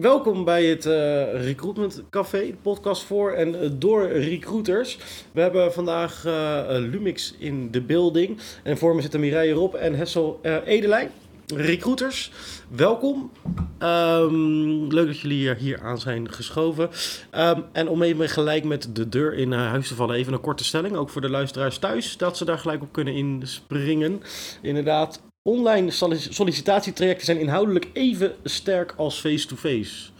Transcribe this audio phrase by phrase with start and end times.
[0.00, 4.98] Welkom bij het eh, Recruitment Café, podcast voor en eh, door recruiters.
[5.32, 8.38] We hebben vandaag eh, Lumix in de building.
[8.62, 11.10] En voor me zitten Mireille Rob en Hessel Edelijn.
[11.54, 12.32] Recruiters,
[12.68, 13.30] welkom.
[13.78, 16.90] Ehm, leuk dat jullie hier, hier aan zijn geschoven.
[17.30, 20.64] Ehm, en om even gelijk met de deur in huis te vallen, even een korte
[20.64, 20.96] stelling.
[20.96, 24.22] Ook voor de luisteraars thuis, dat ze daar gelijk op kunnen inspringen.
[24.62, 25.90] Inderdaad, Online
[26.30, 30.10] sollicitatietrajecten zijn inhoudelijk even sterk als face-to-face.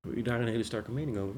[0.00, 1.34] Heb je daar een hele sterke mening over?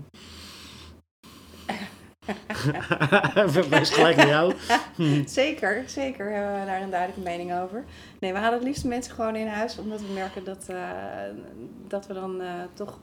[3.53, 4.55] Verwijs gelijk naar jou.
[4.95, 5.27] Hm.
[5.27, 7.85] Zeker, zeker hebben we daar een duidelijke mening over.
[8.21, 10.79] Nee, we halen het liefst mensen gewoon in huis, omdat we merken dat, uh,
[11.89, 12.99] dat we dan uh, toch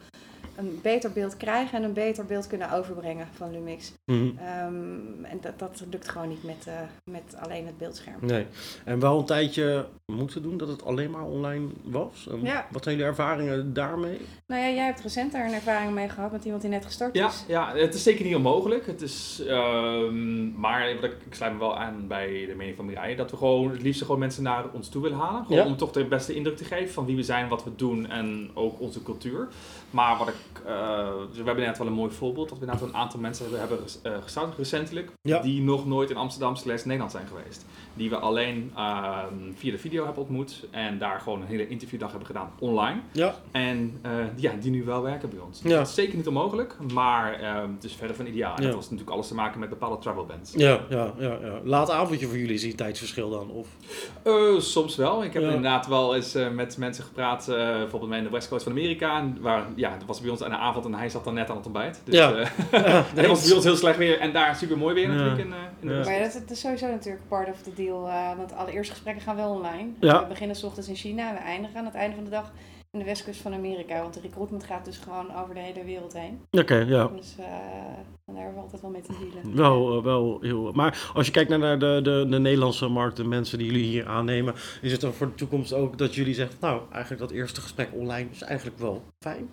[0.58, 3.94] een beter beeld krijgen en een beter beeld kunnen overbrengen van Lumix.
[4.05, 4.22] Mhm.
[4.38, 8.17] Ehm, en dat, dat lukt gewoon niet met, uh, met alleen het beeldscherm.
[8.19, 8.45] Nee.
[8.83, 12.30] En wel een tijdje moeten doen dat het alleen maar online was.
[12.44, 12.67] ja.
[12.72, 14.19] Wat zijn jullie ervaringen daarmee?
[14.47, 17.16] Nou ja, jij hebt recent daar een ervaring mee gehad met iemand die net gestart
[17.16, 17.44] ja, is.
[17.47, 18.85] Ja, het is zeker niet onmogelijk.
[18.85, 23.16] Het is, um, maar ik, ik sluit me wel aan bij de mening van Mireille.
[23.16, 25.45] Dat we gewoon het liefst gewoon mensen naar ons toe willen halen.
[25.45, 28.09] Gewoon om toch de beste indruk te geven van wie we zijn, wat we doen
[28.09, 29.47] en ook onze cultuur.
[29.91, 30.35] Maar wat ik
[30.67, 33.43] uh, dus we hebben net wel een mooi voorbeeld dat we net een aantal mensen
[33.43, 37.66] hebben, hebben uh, gestart recentelijk die nog nooit in Amsterdam slash Nederland zijn geweest.
[37.94, 39.19] Die we alleen uh,
[39.55, 42.99] via de video hebben ontmoet en daar gewoon een hele interviewdag hebben gedaan online.
[43.11, 43.35] Ja.
[43.52, 45.61] En uh, ja, die nu wel werken bij ons.
[45.63, 45.77] Ja.
[45.77, 48.55] Dat is zeker niet onmogelijk, maar ehm, het is verder van ideaal.
[48.55, 50.53] En dat was natuurlijk alles te maken met bepaalde travel bands.
[50.55, 51.59] Ja, ja, ja, ja.
[51.63, 53.49] Laat avondje voor jullie is die tijdsverschil dan?
[53.49, 53.67] Of?
[54.63, 55.23] soms wel.
[55.23, 59.33] Ik heb inderdaad wel eens met mensen gepraat, bijvoorbeeld in de West Coast van Amerika.
[59.39, 61.55] Waar, ja, dat was bij ons aan de avond en hij zat dan net aan
[61.55, 62.01] het ontbijt.
[62.03, 62.31] Dus ja.
[62.73, 65.38] Uh, het was bij ons heel slecht weer en daar super mooi weer natuurlijk.
[65.38, 68.07] In, uh, in de maar dat, is sowieso natuurlijk part of the deal.
[68.07, 69.89] Uh, want alle eerste gesprekken gaan wel online.
[69.99, 72.51] We beginnen s ochtends in China en we eindigen aan het einde van de dag
[72.91, 74.01] in de westkust van Amerika.
[74.01, 76.41] Want de recruitment gaat dus gewoon over de hele wereld heen.
[76.51, 77.07] Oké, ja.
[77.07, 77.45] Dus uh,
[78.25, 79.55] daar hebben we altijd wel mee te dealen.
[79.55, 80.71] Wel, wel heel...
[80.71, 84.07] Maar als je kijkt naar de, de, de Nederlandse markt, de mensen die jullie hier
[84.07, 87.61] aannemen, is het dan voor de toekomst ook dat jullie zeggen, nou, eigenlijk dat eerste
[87.61, 89.49] gesprek online is eigenlijk wel fijn?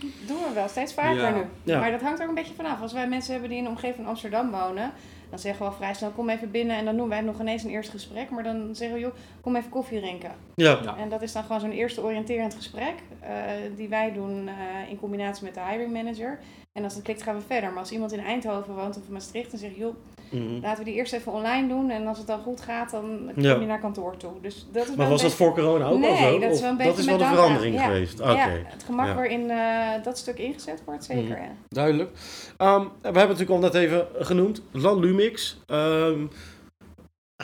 [0.00, 1.32] Doen we wel, steeds vaker
[1.64, 1.72] nu.
[1.74, 2.80] Maar dat hangt er ook een beetje vanaf.
[2.80, 4.92] Als wij mensen hebben die in de omgeving van Amsterdam wonen,
[5.30, 7.70] dan zeggen we vrij snel, kom even binnen en dan doen wij nog ineens een
[7.70, 8.30] eerste gesprek.
[8.30, 10.30] Maar dan zeggen we, joh, kom even koffie drinken.
[10.54, 10.78] Ja.
[10.82, 10.96] ja.
[10.96, 13.28] En dat is dan gewoon zo'n eerste oriënterend gesprek uh,
[13.76, 16.38] die wij doen uh, in combinatie met de hiring manager.
[16.72, 17.70] En als het klikt gaan we verder.
[17.70, 19.94] Maar als iemand in Eindhoven woont of in Maastricht, dan zeg je, joh,
[20.30, 20.60] Mhm.
[20.62, 23.42] Laten we die eerst even online doen en als het dan goed gaat, dan kom
[23.42, 24.30] je naar kantoor toe.
[24.42, 26.38] Dus dat is maar was dat voor corona ook nee, al zo?
[26.38, 28.18] dat is wel een beetje dat is wel de verandering geweest?
[28.18, 31.22] Ja, het gemak waarin uh, dat stuk ingezet wordt, zeker.
[31.22, 31.42] Mhm.
[31.42, 31.50] Ja.
[31.68, 32.10] Duidelijk.
[32.58, 35.60] Um, we hebben het natuurlijk al net even genoemd, Lan Lumix.
[35.66, 36.30] Um,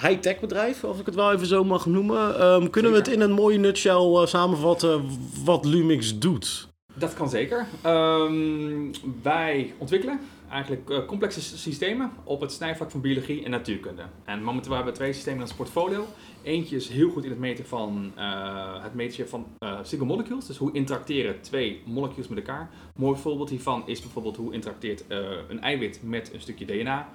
[0.00, 2.44] high-tech bedrijf, als ik het wel even zo mag noemen.
[2.46, 5.04] Um, kunnen we het in een mooie nutshell uh, samenvatten
[5.44, 6.68] wat Lumix doet?
[6.94, 7.66] Dat kan zeker.
[7.86, 8.90] Um,
[9.22, 10.20] wij ontwikkelen
[10.52, 14.02] eigenlijk uh, complexe systemen op het snijvlak van biologie en natuurkunde.
[14.24, 16.06] En momenteel hebben we twee systemen in ons portfolio.
[16.42, 20.46] Eentje is heel goed in het meten van uh, het meten van uh, single molecules,
[20.46, 22.60] dus hoe interacteren twee molecules met elkaar.
[22.60, 25.04] Een mooi voorbeeld hiervan is bijvoorbeeld hoe interacteert
[25.48, 27.08] een eiwit met een stukje DNA.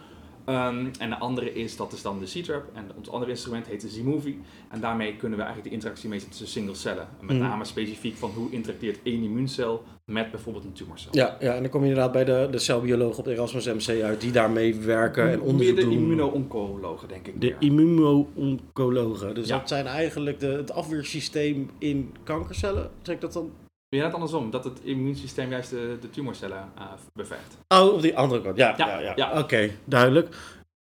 [0.50, 2.64] Um, en de andere is, dat is dan de C-Trap.
[2.74, 4.40] En ons andere instrument heet de Z-Movie.
[4.70, 7.08] En daarmee kunnen we eigenlijk de interactie meten tussen single cellen.
[7.20, 7.42] En met mm.
[7.42, 11.10] name specifiek van hoe interacteert één immuuncel met bijvoorbeeld een tumorcel.
[11.14, 14.02] Ja, ja en dan kom je inderdaad bij de, de celbiologen op de Erasmus MC
[14.02, 15.90] uit die daarmee werken en onderzoek doen.
[15.90, 17.42] de immuno-oncologen, denk ik.
[17.42, 19.36] De immuno-oncologen.
[19.36, 22.90] Dus dat zijn eigenlijk de, het afweersysteem in kankercellen.
[23.02, 23.52] Trek dat dan
[23.90, 26.84] ja, net andersom, dat het immuunsysteem juist de, de tumorcellen uh,
[27.14, 27.58] bevecht.
[27.68, 28.74] Oh, op die andere kant, ja.
[28.78, 29.40] ja, ja, ja.
[29.40, 30.36] Oké, duidelijk.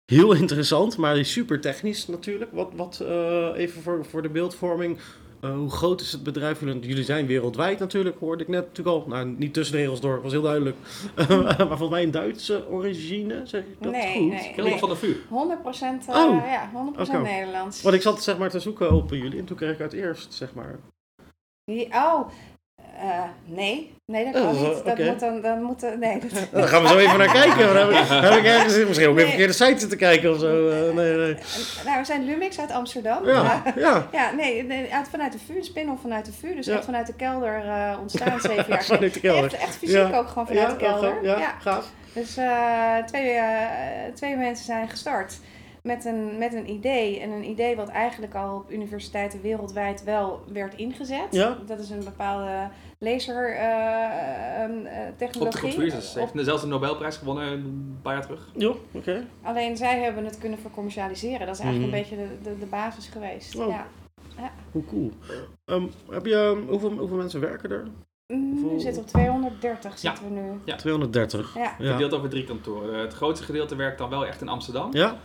[0.06, 2.52] Heel interessant, maar super technisch natuurlijk.
[2.52, 5.00] Wat, wat uh, even voor, voor de beeldvorming.
[5.42, 6.60] Uh, hoe groot is het bedrijf?
[6.60, 9.08] Jullie zijn wereldwijd natuurlijk, hoorde ik net natuurlijk al.
[9.08, 10.76] Nou, niet tussen de regels door, was heel duidelijk.
[11.28, 14.30] maar volgens mij een Duitse origine, zeg ik dat nee, goed?
[14.30, 14.78] Nee, nee.
[14.78, 15.16] van de vuur.
[15.16, 16.44] 100%, uh, oh.
[16.46, 17.22] ja, 100% okay.
[17.22, 17.82] Nederlands.
[17.82, 20.34] Want ik zat zeg maar te zoeken op jullie en toen kreeg ik uit eerst,
[20.34, 20.80] zeg maar...
[21.92, 22.30] Oh,
[23.04, 24.62] uh, nee, nee, dat kan oh, niet.
[24.62, 25.10] Dat okay.
[25.10, 26.20] moet dan, dan moet, nee.
[26.20, 26.32] Dat...
[26.52, 27.74] Dan gaan we zo even naar kijken.
[27.74, 29.26] Dan heb ik, heb ik ergens misschien ook nee.
[29.26, 30.70] even verkeerde site zitten kijken of zo.
[30.70, 31.38] Uh, nee, nee.
[31.86, 33.26] Nou, we zijn Lumix uit Amsterdam.
[33.28, 34.08] Ja, ja.
[34.20, 36.56] ja nee, nee, vanuit de vuur, spin-off vanuit de vuur.
[36.56, 36.76] Dus ja.
[36.76, 39.54] echt vanuit de kelder uh, ontstaan zeven jaar Vanuit de kelder.
[39.54, 40.18] Echt, echt fysiek ja.
[40.18, 41.24] ook gewoon vanuit ja, de kelder.
[41.24, 41.92] Ja, ja, gaaf.
[42.14, 42.38] Dus
[43.06, 43.40] twee,
[44.14, 45.40] twee mensen zijn gestart
[45.88, 47.20] met een, met een idee.
[47.20, 51.28] En een idee wat eigenlijk al op universiteiten wereldwijd wel werd ingezet.
[51.30, 51.58] Ja.
[51.66, 55.78] Dat is een bepaalde lasertechnologie.
[55.78, 58.50] Uh, uh, Ze heeft zelfs een Nobelprijs gewonnen een paar jaar terug.
[58.56, 59.26] Ja, oké.
[59.42, 61.48] Alleen zij hebben het kunnen vercommercialiseren.
[61.48, 62.10] Dat is eigenlijk een mhm.
[62.10, 63.56] beetje de, de, de basis geweest.
[63.56, 63.68] Oh.
[63.68, 63.88] Ja.
[64.38, 64.52] ja.
[64.72, 65.12] Hoe cool.
[65.66, 67.88] Um, heb je, hoeveel, hoeveel mensen werken er?
[68.34, 70.60] Mm, we zitten op 230 zitten we nu.
[70.64, 70.76] Ja.
[70.76, 71.56] 230.
[71.56, 71.76] Ja.
[71.80, 73.00] Verdeeld over drie kantoren.
[73.00, 74.94] Het grootste gedeelte werkt dan wel echt in Amsterdam.
[74.94, 75.20] Ja.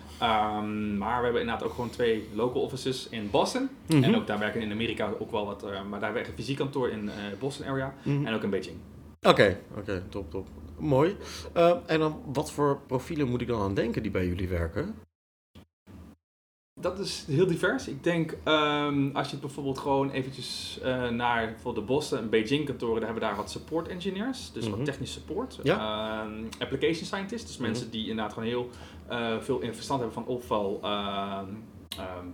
[0.58, 3.68] Um, maar we hebben inderdaad ook gewoon twee local offices in Boston.
[3.86, 4.02] Mhm.
[4.02, 5.64] En ook daar werken in Amerika ook wel wat.
[5.64, 7.94] Uh, maar daar werkt een fysiek kantoor in uh, Boston area.
[8.02, 8.26] Mhm.
[8.26, 8.76] En ook in Beijing.
[9.20, 10.46] Oké, oké, top, top.
[10.78, 11.16] Mooi.
[11.56, 14.94] Uh, en dan, wat voor profielen moet ik dan aan denken die bij jullie werken?
[16.82, 17.88] Dat is heel divers.
[17.88, 22.64] Ik denk, um, als je bijvoorbeeld gewoon eventjes uh, naar bijvoorbeeld de Boston en Beijing
[22.64, 24.84] kantoren, daar hebben we daar wat support engineers, dus wat mhm.
[24.84, 25.58] technisch support.
[25.62, 26.22] Ja.
[26.24, 27.96] Um, application scientists, dus mensen mhm.
[27.96, 28.70] die inderdaad gewoon heel
[29.10, 31.38] uh, veel verstand hebben van ofwel uh,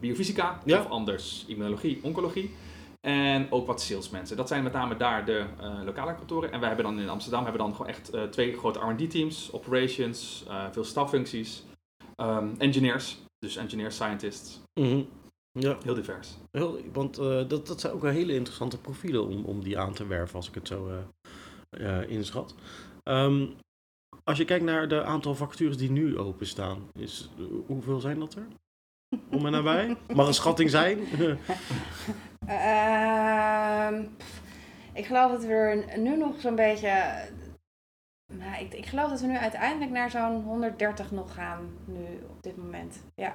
[0.01, 2.51] biofysica of anders immunologie, oncologie.
[3.01, 4.37] En ook wat salesmensen.
[4.37, 6.53] Dat zijn met name daar de uh, lokale kantoren.
[6.53, 9.53] En wij hebben dan in Amsterdam hebben dan gewoon echt uh, twee grote R&D teams,
[9.53, 11.65] operations, uh, veel staffuncties,
[12.17, 13.19] um, engineers.
[13.39, 14.61] Dus engineers, scientists.
[14.81, 15.09] Mm
[15.53, 15.79] Ja.
[15.83, 16.37] Heel divers.
[16.51, 19.95] Heel, want uh, dat, dat zijn ook wel hele interessante profielen om, om die aan
[19.95, 20.97] te werven, als ik het zo uh,
[21.71, 22.55] uh, inschat.
[23.05, 23.57] Um,
[24.25, 27.31] als je kijkt naar de aantal vacatures die nu openstaan, is,
[27.67, 28.47] hoeveel zijn dat er?
[29.31, 29.97] Om en nabij?
[30.15, 30.99] Mag een schatting zijn?
[32.47, 34.05] Ehm,
[34.93, 37.15] ik geloof dat we er nu nog zo'n beetje
[38.33, 42.43] nou, ik, ik geloof dat we nu uiteindelijk naar zo'n 130 nog gaan, nu op
[42.43, 43.03] dit moment.
[43.15, 43.35] Ja,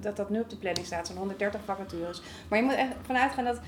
[0.00, 2.22] dat dat nu op de planning staat, zo'n 130 vacatures.
[2.48, 3.60] Maar je moet echt vanuit gaan dat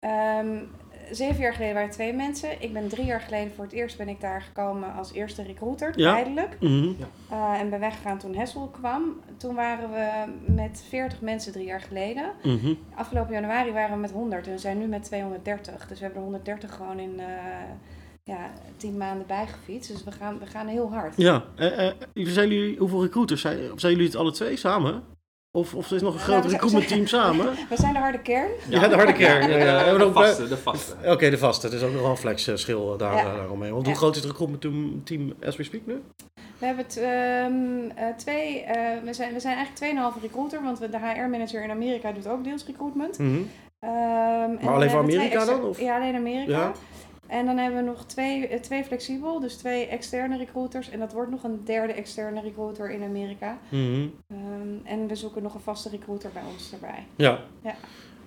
[0.00, 0.70] um,
[1.10, 2.62] zeven jaar geleden waren twee mensen.
[2.62, 5.98] Ik ben drie jaar geleden voor het eerst ben ik daar gekomen als eerste recruiter,
[5.98, 6.12] ja.
[6.12, 6.56] tijdelijk.
[6.60, 6.96] Mm
[7.30, 9.20] uh, en ben weggegaan toen Hessel kwam.
[9.36, 12.32] Toen waren we met 40 mensen drie jaar geleden.
[12.42, 15.86] Mm Afgelopen januari waren we met 100 en we zijn nu met 230.
[15.86, 17.14] Dus we hebben er 130 gewoon in...
[17.18, 17.26] Uh,
[18.26, 19.92] ja, tien maanden bijgefietst.
[19.92, 21.14] Dus we gaan, we gaan heel hard.
[21.16, 25.02] Ja, eh, eh, zijn jullie, hoeveel recruiters zijn, zijn jullie het alle twee samen?
[25.50, 27.54] Of, of is nog een groot recruitment team samen?
[27.68, 28.50] We zijn de harde kern.
[28.68, 29.50] Ja, de harde kern.
[29.50, 29.98] Ja, ja.
[29.98, 30.48] De, vaste.
[30.48, 30.94] De vaste.
[31.04, 31.66] Oké, de vaste.
[31.66, 33.22] Het is ook nog wel een flexschil daar, ja.
[33.22, 33.72] daaromheen.
[33.72, 36.02] Want hoe groot is het recruitment team as we speak nu?
[36.58, 38.72] We hebben um, uh, twee, uh,
[39.04, 42.66] we, zijn, we zijn eigenlijk 2,5 recruiter, want de HR-manager in Amerika doet ook deels
[42.66, 43.18] recruitment.
[43.18, 43.36] Mm -hmm.
[43.90, 45.64] um, maar alleen voor Amerika dan?
[45.64, 45.80] Of?
[45.80, 46.72] Ja, alleen Amerika.
[47.26, 50.90] En dan hebben we nog twee, eh, twee flexibel, dus twee externe recruiters.
[50.90, 53.58] En dat wordt nog een derde externe recruiter in Amerika.
[53.68, 54.06] Mhm.
[54.28, 57.06] Ehm, en we zoeken nog een vaste recruiter bij ons erbij.
[57.16, 57.40] Ja.
[57.62, 57.74] ja.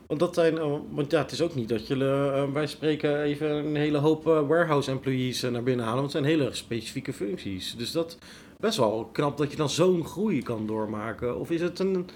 [0.07, 3.21] Want, dat zijn, oh, want ja, het is ook niet dat je, uh, wij spreken
[3.21, 6.01] even een hele hoop warehouse employees naar binnen halen.
[6.01, 7.75] Want het zijn hele specifieke functies.
[7.75, 8.17] Dus dat
[8.57, 11.39] best wel knap dat je dan zo'n groei kan doormaken.
[11.39, 12.09] Of is het een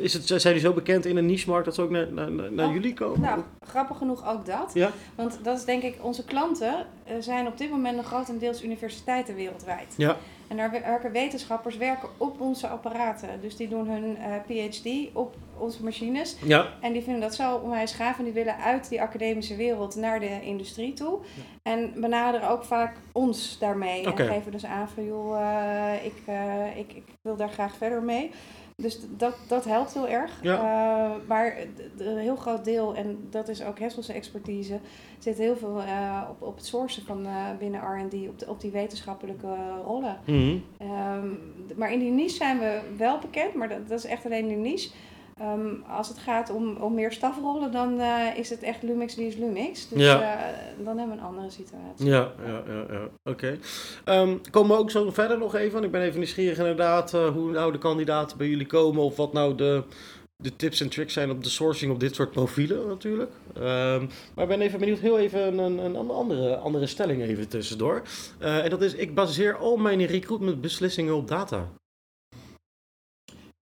[0.00, 2.66] is het, zijn jullie zo bekend in een niche-markt dat ze ook naar, naar, naar
[2.66, 3.20] oh, jullie komen?
[3.20, 4.70] Nou, grappig genoeg ook dat.
[4.74, 4.90] Ja?
[5.14, 6.74] Want dat is denk ik, onze klanten
[7.08, 9.94] uh, zijn op dit moment nog grotendeels universiteiten wereldwijd.
[9.96, 10.16] Ja.
[10.48, 13.28] En daar werken wetenschappers werken op onze apparaten.
[13.40, 16.36] Dus die doen hun uh, PhD op onze machines.
[16.44, 16.66] Ja.
[16.80, 18.18] En die vinden dat zo onwijs gaaf.
[18.18, 21.18] En die willen uit die academische wereld naar de industrie toe.
[21.34, 21.42] Ja.
[21.72, 24.08] En benaderen ook vaak ons daarmee.
[24.08, 24.26] Okay.
[24.26, 26.22] En geven dus aan van joh, uh, ik,
[26.76, 28.30] ik, ik wil daar graag verder mee.
[28.82, 30.38] Dus dat, dat helpt heel erg.
[30.42, 30.54] Ja.
[30.54, 31.56] Uh, maar
[31.98, 34.78] een heel groot deel, en dat is ook Hesselse expertise,
[35.18, 38.70] zit heel veel uh, op, op het sourcen van uh, binnen R&D, op, op die
[38.70, 40.18] wetenschappelijke rollen.
[40.24, 40.62] Mm -hmm.
[40.90, 41.38] um,
[41.76, 44.56] maar in die niche zijn we wel bekend, maar dat, dat is echt alleen die
[44.56, 44.90] niche.
[45.42, 49.26] Um, als het gaat om, om meer stafrollen, dan uh, is het echt Lumix die
[49.26, 49.88] is Lumix.
[49.88, 50.20] Dus ja.
[50.20, 52.06] uh, dan hebben we een andere situatie.
[52.06, 53.08] Ja, ja, ja, ja.
[53.24, 53.58] oké.
[54.04, 54.20] Okay.
[54.20, 55.72] Um, komen we ook zo verder nog even?
[55.72, 59.02] Want ik ben even nieuwsgierig inderdaad uh, hoe nou de kandidaten bij jullie komen.
[59.02, 59.82] Of wat nou de,
[60.36, 63.30] de tips en tricks zijn op de sourcing op dit soort profielen natuurlijk.
[63.56, 68.02] Um, maar ik ben even benieuwd, heel even een, een andere, andere stelling even tussendoor.
[68.38, 71.68] en dat is, ik baseer al mijn recruitment beslissingen op data.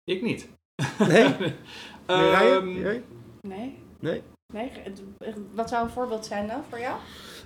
[0.03, 0.47] Ik niet.
[1.07, 1.23] Nee?
[2.55, 3.03] um, nee.
[3.41, 3.77] Nee?
[4.53, 4.71] Nee?
[5.53, 6.95] Wat zou een voorbeeld zijn dan voor jou?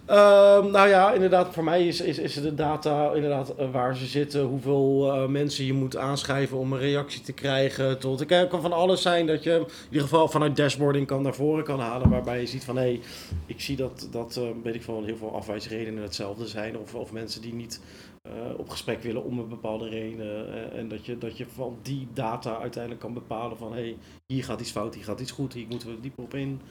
[0.10, 4.06] Uh, nou ja, inderdaad, voor mij is, is, is de data inderdaad uh, waar ze
[4.06, 8.00] zitten, hoeveel uh, mensen je moet aanschrijven om een reactie te krijgen.
[8.00, 11.34] Tot, het kan van alles zijn dat je in ieder geval vanuit dashboarding kan naar
[11.34, 13.02] voren kan halen, waarbij je ziet van hé, hey,
[13.46, 16.78] ik zie dat, dat uh, weet ik van heel veel afwijsredenen hetzelfde zijn.
[16.78, 17.80] Of, of mensen die niet
[18.28, 20.48] uh, op gesprek willen om een bepaalde reden.
[20.50, 23.98] Uh, en dat je, dat je van die data uiteindelijk kan bepalen van hé, hey,
[24.26, 26.62] hier gaat iets fout, hier gaat iets goed, hier moeten we dieper op in.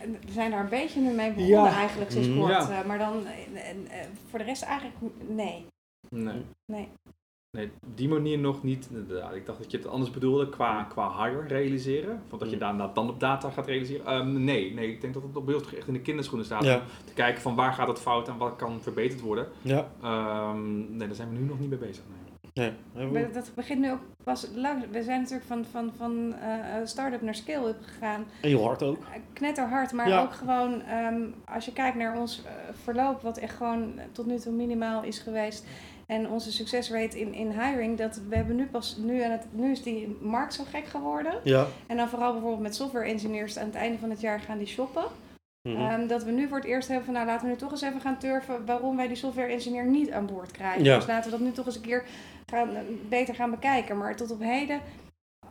[0.00, 2.38] we zijn daar een beetje nu mee begonnen eigenlijk sinds mhm.
[2.38, 2.86] kort.
[2.86, 3.26] maar dan
[4.28, 5.66] voor de rest eigenlijk nee.
[6.08, 6.44] Nee.
[6.72, 6.88] Nee.
[7.52, 8.88] Nee, die manier nog niet.
[8.90, 9.34] Inderdaad.
[9.34, 12.22] Ik dacht dat je het anders bedoelde qua, qua hire realiseren.
[12.28, 12.60] Van dat je mm.
[12.60, 14.06] daarna dan op data gaat realiseren.
[14.06, 16.62] Ehm, nee, nee, ik denk dat het op beeld echt in de kinderschoenen staat.
[16.62, 19.48] Om te kijken van waar gaat het fout en wat kan verbeterd worden.
[19.62, 19.88] Ja.
[20.04, 22.02] Um, nee, daar zijn we nu nog niet mee bezig.
[22.54, 22.72] Nee.
[23.10, 24.90] nee dat begint nu ook pas lang.
[24.90, 28.24] We zijn natuurlijk van, van, van uh, start-up naar scale-up gegaan.
[28.40, 28.98] Heel hard ook.
[28.98, 32.42] Eh, knetterhard, maar ook gewoon um, als je kijkt naar ons
[32.82, 35.66] verloop, wat echt gewoon tot nu toe minimaal is geweest
[36.10, 39.70] en onze succesrate in, in hiring, dat we hebben nu pas, nu, aan het, nu
[39.70, 41.40] is die markt zo gek geworden.
[41.44, 41.66] Ja.
[41.86, 44.66] En dan vooral bijvoorbeeld met software engineers aan het einde van het jaar gaan die
[44.66, 45.04] shoppen.
[45.68, 46.06] Mm -hmm.
[46.06, 48.00] dat we nu voor het eerst hebben van nou laten we nu toch eens even
[48.00, 50.84] gaan turven waarom wij die software engineer niet aan boord krijgen.
[50.84, 50.96] Ja.
[50.96, 52.04] Dus laten we dat nu toch eens een keer
[52.46, 52.70] gaan,
[53.08, 53.98] beter gaan bekijken.
[53.98, 54.80] Maar tot op heden,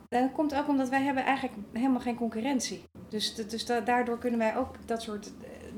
[0.08, 2.84] dat komt ook omdat wij hebben eigenlijk helemaal geen concurrentie.
[3.08, 5.32] Dus, dus daardoor kunnen wij ook dat soort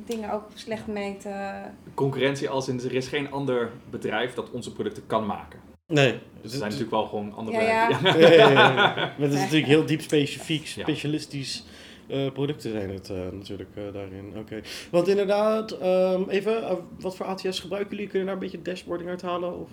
[0.06, 1.75] dingen ook slecht meten.
[1.94, 5.61] Concurrentie als in, er is geen ander bedrijf dat onze producten kan maken.
[5.87, 6.18] Nee.
[6.40, 8.30] Dus er zijn natuurlijk wel gewoon andere ja, bedrijven.
[8.38, 8.50] Ja.
[8.50, 8.94] Ja.
[8.94, 11.64] Maar het is natuurlijk heel diep specifiek, specialistisch.
[12.09, 14.32] Uh, producten zijn het uh, natuurlijk uh, daarin.
[14.37, 14.61] Oké.
[14.90, 18.11] Want inderdaad, um, even, wat voor ATS gebruiken jullie?
[18.11, 19.61] Kunnen je daar een beetje dashboarding uithalen?
[19.61, 19.71] Of?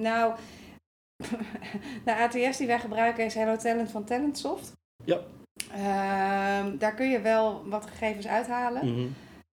[0.00, 0.34] nou,
[2.04, 4.72] de ATS die wij gebruiken is Hello Talent van Talentsoft.
[5.04, 5.20] Ja.
[5.72, 8.92] Ehm, daar kun je wel wat gegevens uithalen.
[8.92, 9.06] Mhm.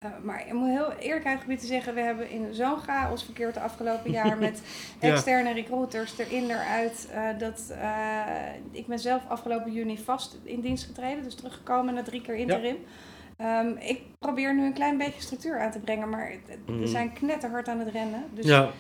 [0.05, 3.55] Uh, maar ik moet heel eerlijk gebied te zeggen, we hebben in zo'n chaos verkeerd
[3.55, 4.63] de afgelopen jaar met
[5.01, 7.09] externe recruiters erin, eruit.
[7.15, 8.23] Uh, dat uh,
[8.71, 12.77] ik ben zelf afgelopen juni vast in dienst getreden, dus teruggekomen na drie keer interim.
[13.39, 13.61] Ja.
[13.61, 16.33] Um, ik probeer nu een klein beetje structuur aan te brengen, maar
[16.67, 16.87] we mhm.
[16.87, 18.25] zijn knetterhard aan het rennen.
[18.35, 18.71] Dus ja.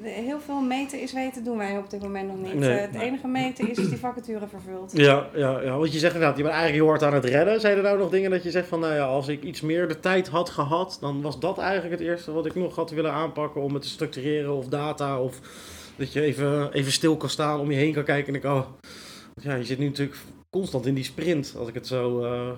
[0.00, 2.62] Heel veel meten is weten doen wij op dit moment nog niet.
[2.62, 4.92] Eh, het enige meten is, is die vacature vervuld.
[4.94, 7.60] Ja, ja, ja, want je zegt inderdaad, je bent eigenlijk heel hard aan het redden.
[7.60, 9.88] Zijn er nou nog dingen dat je zegt van, nou ja, als ik iets meer
[9.88, 13.12] de tijd had gehad, dan was dat eigenlijk het eerste wat ik nog had willen
[13.12, 15.40] aanpakken om het te structureren of data of
[15.96, 18.66] dat je even, even stil kan staan, om je heen kan kijken en ik, oh,
[19.42, 20.18] ja, je zit nu natuurlijk
[20.50, 22.24] constant in die sprint, als ik het zo...
[22.24, 22.50] Uh,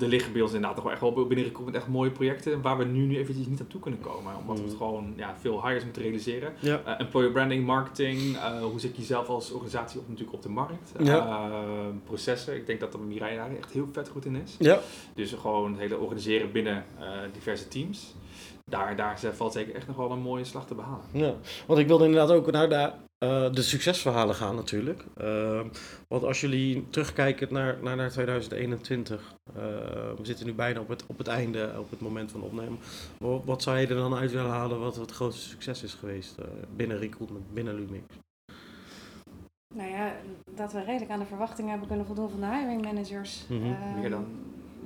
[0.00, 2.78] er liggen bij ons inderdaad toch wel echt wel binnen recruitment echt mooie projecten waar
[2.78, 4.36] we nu, nu eventjes niet naartoe kunnen komen.
[4.36, 4.78] Omdat we het mm.
[4.78, 6.52] gewoon ja, veel hires moeten realiseren.
[6.58, 6.80] Ja.
[6.86, 10.48] Uh, employer branding, marketing, uh, hoe zit je zelf als organisatie op, natuurlijk op de
[10.48, 10.92] markt.
[11.00, 14.56] Uh, processen, ik denk dat de Mirai daar echt heel vet goed in is.
[14.58, 14.80] Ja.
[15.14, 16.84] Dus gewoon het hele organiseren binnen
[17.32, 18.14] diverse teams.
[18.72, 21.04] Daar, daar valt zeker echt nog wel een mooie slag te behalen.
[21.10, 21.34] Ja,
[21.66, 22.90] want ik wilde inderdaad ook naar de
[23.22, 25.04] uh, de succesverhalen gaan natuurlijk.
[25.20, 25.60] Uh,
[26.08, 29.62] want als jullie terugkijken naar, naar, naar 2021, uh,
[30.16, 32.78] we zitten nu bijna op het, op het einde, op het moment van opnemen.
[33.18, 36.38] Wat, wat zou je er dan uit willen halen wat het grootste succes is geweest
[36.38, 36.44] uh,
[36.76, 38.04] binnen recruitment, binnen Lumix?
[39.74, 40.12] Nou ja,
[40.54, 43.44] dat we redelijk aan de verwachtingen hebben kunnen voldoen van de hiring managers.
[43.48, 44.00] Mm -hmm.
[44.00, 44.26] Meer dan?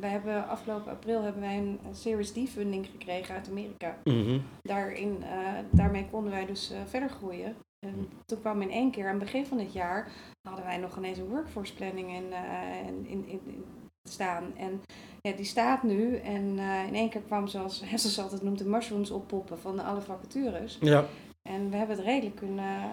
[0.00, 3.98] Wij hebben afgelopen april hebben wij een Series D funding gekregen uit Amerika.
[4.04, 4.42] Mm -hmm.
[4.62, 5.24] Daarin,
[5.70, 7.56] daarmee konden wij dus verder groeien.
[7.86, 10.08] En toen kwam in één keer, aan het begin van het jaar,
[10.42, 13.64] hadden wij nog ineens een workforce planning in, uh, in, in, in,
[14.08, 14.56] staan.
[14.56, 14.80] En
[15.20, 16.16] ja, die staat nu.
[16.16, 20.78] En in één keer kwam, zoals Hessels altijd noemt, de mushrooms oppoppen van alle vacatures.
[20.80, 21.04] Ja.
[21.42, 22.90] En we hebben het redelijk kunnen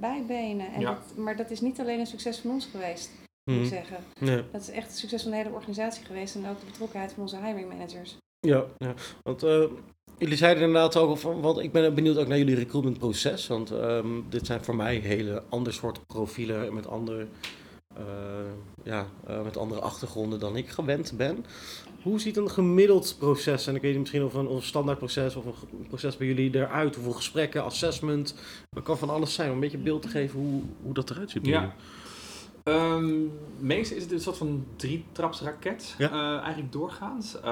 [0.00, 0.72] bijbenen.
[0.72, 0.90] En ja.
[0.90, 3.10] dat, maar dat is niet alleen een succes van ons geweest,
[3.44, 3.70] moet ik mhm.
[3.70, 3.96] zeggen.
[4.18, 4.42] Nee.
[4.52, 6.34] Dat is echt een succes van de hele organisatie geweest.
[6.34, 8.16] En ook de betrokkenheid van onze hiring managers.
[8.40, 8.94] Ja, ja.
[9.22, 9.42] want
[10.20, 13.46] Jullie zeiden inderdaad ook, van, want ik ben benieuwd ook naar jullie recruitmentproces.
[13.46, 17.26] Want um, dit zijn voor mij hele ander soort profielen met andere,
[17.98, 18.04] uh,
[18.84, 21.44] ja, uh, met andere achtergronden dan ik gewend ben.
[22.02, 24.98] Hoe ziet een gemiddeld proces, en ik weet niet misschien of een, of een standaard
[24.98, 26.94] proces of een proces bij jullie eruit?
[26.94, 28.34] Hoeveel gesprekken, assessment,
[28.70, 31.30] dat kan van alles zijn om een beetje beeld te geven hoe, hoe dat eruit
[31.30, 31.46] ziet.
[31.46, 31.74] Ja.
[32.70, 36.12] Um, meestal is het een soort van drie-trapsraket, ja.
[36.12, 37.36] uh, eigenlijk doorgaans.
[37.36, 37.42] Uh,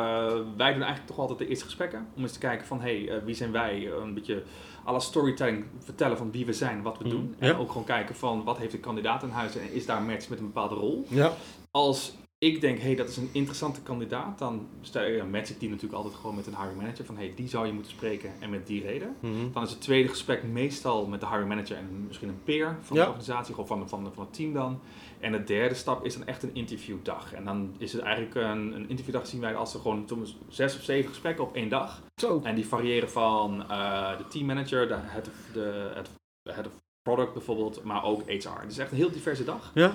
[0.57, 3.17] wij doen eigenlijk toch altijd de eerste gesprekken om eens te kijken van, hé, hey,
[3.17, 3.87] uh, wie zijn wij?
[3.87, 4.43] een beetje
[4.85, 7.11] alle storytelling vertellen van wie we zijn, wat we mm.
[7.11, 7.35] doen.
[7.39, 10.29] En ook gewoon kijken van, wat heeft de kandidaat in huis en is daar match
[10.29, 11.07] met een bepaalde rol?
[11.09, 11.33] Ja.
[11.71, 15.69] Als ik denk, hé, hey, dat is een interessante kandidaat, dan ja, match ik die
[15.69, 17.05] natuurlijk altijd gewoon met een hiring manager.
[17.05, 19.17] Van, hé, hey, die zou je moeten spreken en met die reden.
[19.21, 19.53] Mm -hmm.
[19.53, 22.97] Dan is het tweede gesprek meestal met de hiring manager en misschien een peer van
[22.97, 23.03] ja.
[23.03, 24.81] de organisatie, of van, van, van het team dan.
[25.21, 27.33] En de derde stap is dan echt een interviewdag.
[27.33, 30.77] En dan is het eigenlijk een, een interviewdag zien wij als er gewoon soms zes
[30.77, 32.03] of zeven gesprekken op één dag.
[32.21, 32.41] Zo.
[32.45, 36.11] En die variëren van uh, de teammanager, de head of, de, het,
[36.43, 36.73] head of
[37.09, 38.61] product bijvoorbeeld, maar ook HR.
[38.61, 39.71] Het is echt een heel diverse dag.
[39.75, 39.95] Ja.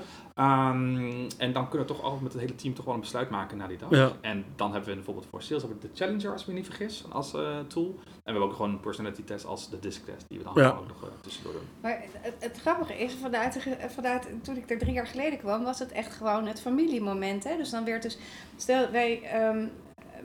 [0.71, 3.29] Um, en dan kunnen we toch altijd met het hele team toch wel een besluit
[3.29, 3.89] maken na die dag.
[3.89, 4.11] Ja.
[4.21, 6.65] En dan hebben we bijvoorbeeld voor sales hebben we de Challenger, als ik me niet
[6.65, 7.99] vergis, als uh, tool.
[8.03, 10.87] we hebben ook gewoon een personality test als de disc test, die we dan ook
[10.87, 11.67] nog uh, tussendoor doen.
[11.81, 15.79] Maar het, het, grappige is, vanuit, vanuit toen ik er drie jaar geleden kwam, was
[15.79, 17.43] het echt gewoon het familiemoment.
[17.43, 17.57] Hè?
[17.57, 18.17] Dus dan werd dus,
[18.55, 19.71] stel wij, um,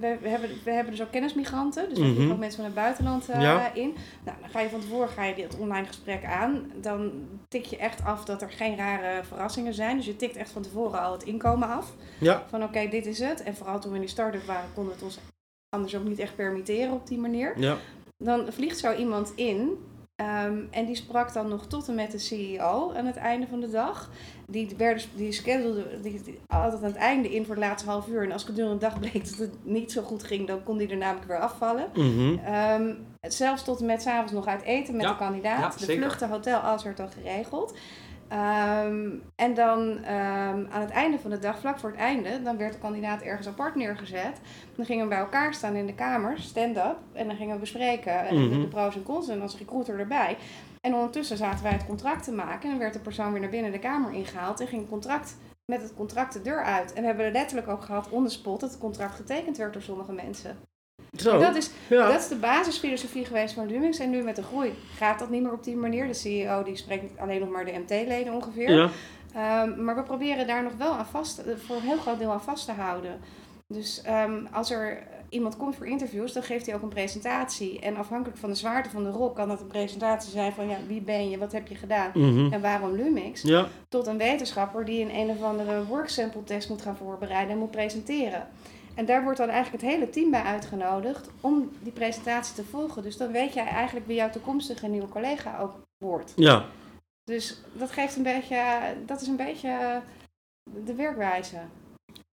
[0.01, 2.75] we, we, hebben, we hebben dus ook kennismigranten, dus we mm ook mensen van het
[2.75, 3.95] buitenland uh, in.
[4.25, 6.73] Nou, dan ga je van tevoren ga je dit online gesprek aan.
[6.81, 7.13] Dan
[7.49, 9.97] tik je echt af dat er geen rare verrassingen zijn.
[9.97, 11.95] Dus je tikt echt van tevoren al het inkomen af.
[12.21, 12.45] Ja.
[12.49, 13.43] Van oké, dit is het.
[13.43, 15.19] En vooral toen we in die start-up waren, konden we het ons
[15.69, 17.59] anders ook niet echt permitteren op die manier.
[17.59, 17.77] Ja.
[18.25, 19.79] Dan vliegt zo iemand in
[20.19, 23.61] Ehm, en die sprak dan nog tot en met de CEO aan het einde van
[23.61, 24.11] de dag.
[24.47, 28.23] Die, werden, die schedulde die, altijd aan het einde in voor het laatste half uur.
[28.23, 30.89] En als gedurende de dag bleek dat het niet zo goed ging, dan kon die
[30.89, 31.89] er namelijk weer afvallen.
[31.95, 35.79] Mm zelfs tot en met s'avonds nog uit eten met de kandidaat.
[35.79, 37.75] de vluchten, hotel, alles werd dan geregeld.
[38.29, 42.57] Ehm, en dan um, aan het einde van de dag, vlak voor het einde, dan
[42.57, 44.41] werd de kandidaat ergens apart neergezet.
[44.77, 48.25] Dan gingen we bij elkaar staan in de kamer, stand-up, en dan gingen we bespreken
[48.31, 48.51] mm -hmm.
[48.51, 50.37] de, de, pros en cons en als recruiter erbij.
[50.81, 53.51] En ondertussen zaten wij het contract te maken en dan werd de persoon weer naar
[53.51, 56.93] binnen de kamer ingehaald en ging het contract met het contract de deur uit.
[56.93, 59.73] En we hebben er letterlijk ook gehad on the spot dat het contract getekend werd
[59.73, 60.57] door sommige mensen.
[61.17, 61.39] Zo.
[61.39, 63.99] Dat, is, dat is de basisfilosofie geweest van Lumix.
[63.99, 66.07] En nu met de groei gaat dat niet meer op die manier.
[66.07, 68.71] De CEO die spreekt alleen nog maar de MT-leden ongeveer.
[68.71, 68.91] Ja.
[69.63, 72.43] Um, maar we proberen daar nog wel aan vast, voor een heel groot deel aan
[72.43, 73.21] vast te houden.
[73.67, 77.81] Dus um, als er iemand komt voor interviews, dan geeft hij ook een presentatie.
[77.81, 80.77] En afhankelijk van de zwaarte van de rol kan dat een presentatie zijn van ja,
[80.87, 83.43] wie ben je, wat heb je gedaan mm en waarom Lumix.
[83.43, 83.69] Ja.
[83.89, 87.71] Tot een wetenschapper die een een of andere worksample test moet gaan voorbereiden en moet
[87.71, 88.49] presenteren.
[88.99, 93.03] En daar wordt dan eigenlijk het hele team bij uitgenodigd om die presentatie te volgen.
[93.03, 96.33] Dus dan weet jij eigenlijk wie jouw toekomstige nieuwe collega ook wordt.
[96.37, 96.65] Ja.
[97.25, 98.57] Dus dat geeft een beetje,
[99.07, 100.01] dat is een beetje
[100.65, 101.57] de werkwijze.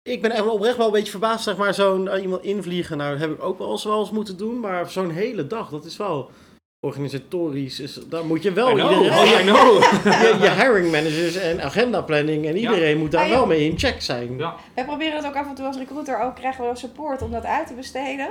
[0.03, 2.97] Ik ben echt oprecht wel een beetje verbaasd, zeg maar, zo'n eh, iemand invliegen.
[2.97, 5.71] Nou, dat heb ik ook wel eens, wel eens moeten doen, maar zo'n hele dag,
[5.71, 6.31] dat is wel
[6.81, 9.83] organisatorisch is, daar moet je wel iedereen, oh, know.
[10.23, 13.79] je, je, hiring managers en agenda planning en iedereen moet daar ah, wel mee in
[13.79, 14.39] check zijn.
[14.39, 14.55] Ja.
[14.75, 17.45] Wij proberen het ook af en toe als recruiter ook krijgen we support om dat
[17.45, 18.29] uit te besteden.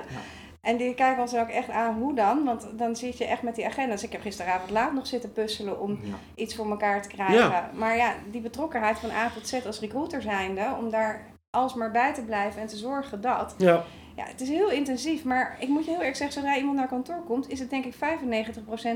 [0.61, 3.55] En die kijken ons ook echt aan hoe dan, want dan zit je echt met
[3.55, 4.03] die agenda's.
[4.03, 5.99] Ik heb gisteravond laat nog zitten puzzelen om
[6.35, 7.69] iets voor elkaar te krijgen.
[7.73, 12.13] Maar ja, die betrokkenheid van A tot Z als recruiter zijnde, om daar alsmaar bij
[12.13, 13.55] te blijven en te zorgen dat.
[13.57, 13.85] Ja
[14.19, 16.87] ja, het is heel intensief, maar ik moet je heel erg zeggen, zodra iemand naar
[16.87, 17.97] kantoor komt, is het denk ik 95%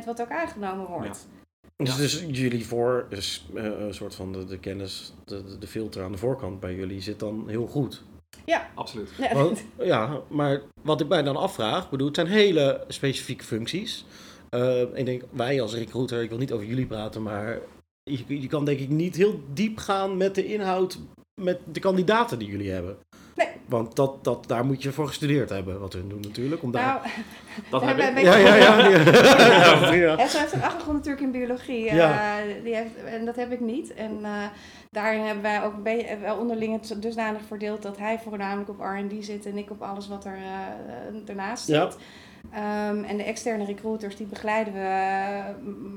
[0.05, 1.27] wat ook aangenomen wordt.
[1.75, 6.03] Dus, dus jullie voor, dus, uh, een soort van de, de kennis, de, de filter
[6.03, 8.03] aan de voorkant bij jullie zit dan heel goed.
[8.45, 9.09] Ja, absoluut.
[9.17, 9.49] Ja,
[9.93, 14.05] ja maar wat ik mij dan afvraag, bedoel, het zijn hele specifieke functies.
[14.51, 17.59] Uh, ik denk, wij als recruiter, ik wil niet over jullie praten, maar
[18.03, 20.99] je, je kan denk ik niet heel diep gaan met de inhoud,
[21.41, 22.97] met de kandidaten die jullie hebben.
[23.35, 23.47] Nee.
[23.65, 26.63] Want dat, dat, daar moet je voor gestudeerd hebben, wat hun doen natuurlijk.
[26.63, 26.85] Om daar...
[26.85, 26.99] Nou,
[27.69, 28.23] dat heb ik.
[28.23, 28.77] Ja, ja, ja.
[28.87, 29.93] ja.
[29.93, 30.15] ja.
[30.17, 31.83] heeft een achtergrond natuurlijk in biologie.
[31.93, 32.39] Ja.
[32.39, 33.93] Uh, die heeft, en dat heb ik niet.
[33.93, 34.43] En uh,
[34.91, 35.73] daarin hebben wij ook
[36.21, 40.07] wel onderling het dusdanig verdeeld dat hij voornamelijk op R&D zit en ik op alles
[40.07, 41.97] wat er uh, ernaast zit.
[42.51, 44.79] Um, en de externe recruiters die begeleiden we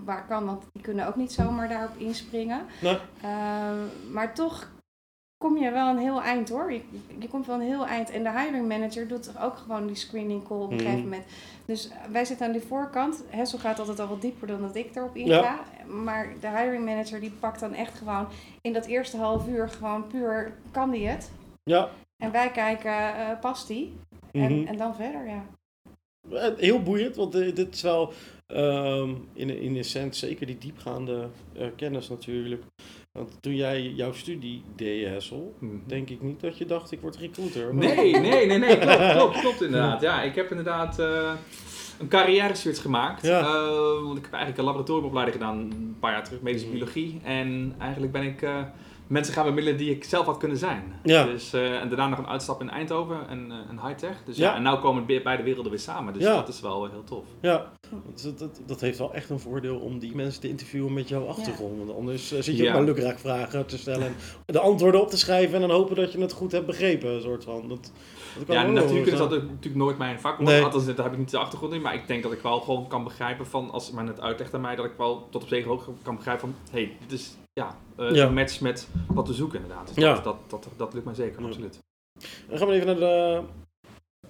[0.04, 2.60] waar kan, want die kunnen ook niet zomaar daarop inspringen.
[2.80, 2.92] Nee.
[2.94, 4.68] Um, maar toch
[5.46, 6.72] kom je wel een heel eind hoor.
[6.72, 6.80] Je,
[7.18, 8.10] je komt wel een heel eind.
[8.10, 11.08] En de hiring manager doet ook gewoon die screening call op een gegeven mhm.
[11.08, 11.26] moment.
[11.64, 13.24] Dus wij zitten aan de voorkant.
[13.28, 15.40] Hessel gaat altijd al wat dieper dan dat ik erop inga.
[15.40, 15.64] Ja.
[15.86, 18.28] Maar de hiring manager die pakt dan echt gewoon
[18.60, 21.30] in dat eerste half uur gewoon puur, kan die het?
[21.64, 21.88] Ja.
[22.16, 23.94] En wij kijken, uh, past die?
[24.32, 24.66] en, mhm.
[24.66, 25.44] en dan verder, ja.
[26.30, 28.12] Eh, heel boeiend, want dit is wel
[28.46, 32.62] um, in, in essentie zeker die diepgaande uh, kennis natuurlijk.
[33.12, 35.76] Want toen jij jouw studie deed, Hessel, mhm.
[35.86, 37.74] denk ik niet dat je dacht, ik word recruiter.
[37.74, 40.00] Nee, nee, nee, nee, klopt, klopt, klopt inderdaad.
[40.00, 41.32] Ja, ik heb inderdaad uh,
[41.98, 43.26] een carrière switch gemaakt.
[43.26, 43.40] Ja.
[43.40, 46.76] Uh, want ik heb eigenlijk een laboratoriumopleiding gedaan, een paar jaar terug, medische mhm.
[46.76, 47.20] biologie.
[47.22, 48.42] En eigenlijk ben ik...
[49.06, 50.94] Mensen gaan bemiddelen die ik zelf had kunnen zijn.
[51.02, 51.24] Ja.
[51.24, 54.22] Dus, uh, en daarna nog een uitstap in Eindhoven en uh, een high-tech.
[54.24, 54.50] Dus ja.
[54.50, 54.56] ja.
[54.56, 56.12] en nu komen beide werelden weer samen.
[56.12, 57.24] Dus dat is wel heel tof.
[57.40, 57.72] Ja,
[58.22, 61.26] dat, dat, dat, heeft wel echt een voordeel om die mensen te interviewen met jouw
[61.26, 61.78] achtergrond.
[61.78, 64.06] Want anders uh, zit je ook maar lukraak vragen te stellen
[64.46, 67.14] en de antwoorden op te schrijven en dan hopen dat je het goed hebt begrepen.
[67.14, 67.68] Een soort van.
[67.68, 67.92] Dat,
[68.46, 70.38] ja, natuurlijk is dat natuurlijk nooit mijn vak.
[70.38, 70.62] Nee.
[70.62, 71.80] Althans, daar heb ik niet de achtergrond in.
[71.80, 74.60] Maar ik denk dat ik wel gewoon kan begrijpen van, als men het uitlegt aan
[74.60, 77.36] mij, dat ik wel tot op zekere hoogte kan begrijpen van, hé, hey, dit is
[77.60, 79.86] ja, uh, match met wat we zoeken inderdaad.
[79.86, 80.14] Dus ja.
[80.14, 81.78] dat, dat, dat, dat, lukt mij zeker, absoluut.
[82.48, 83.42] Dan gaan we even naar de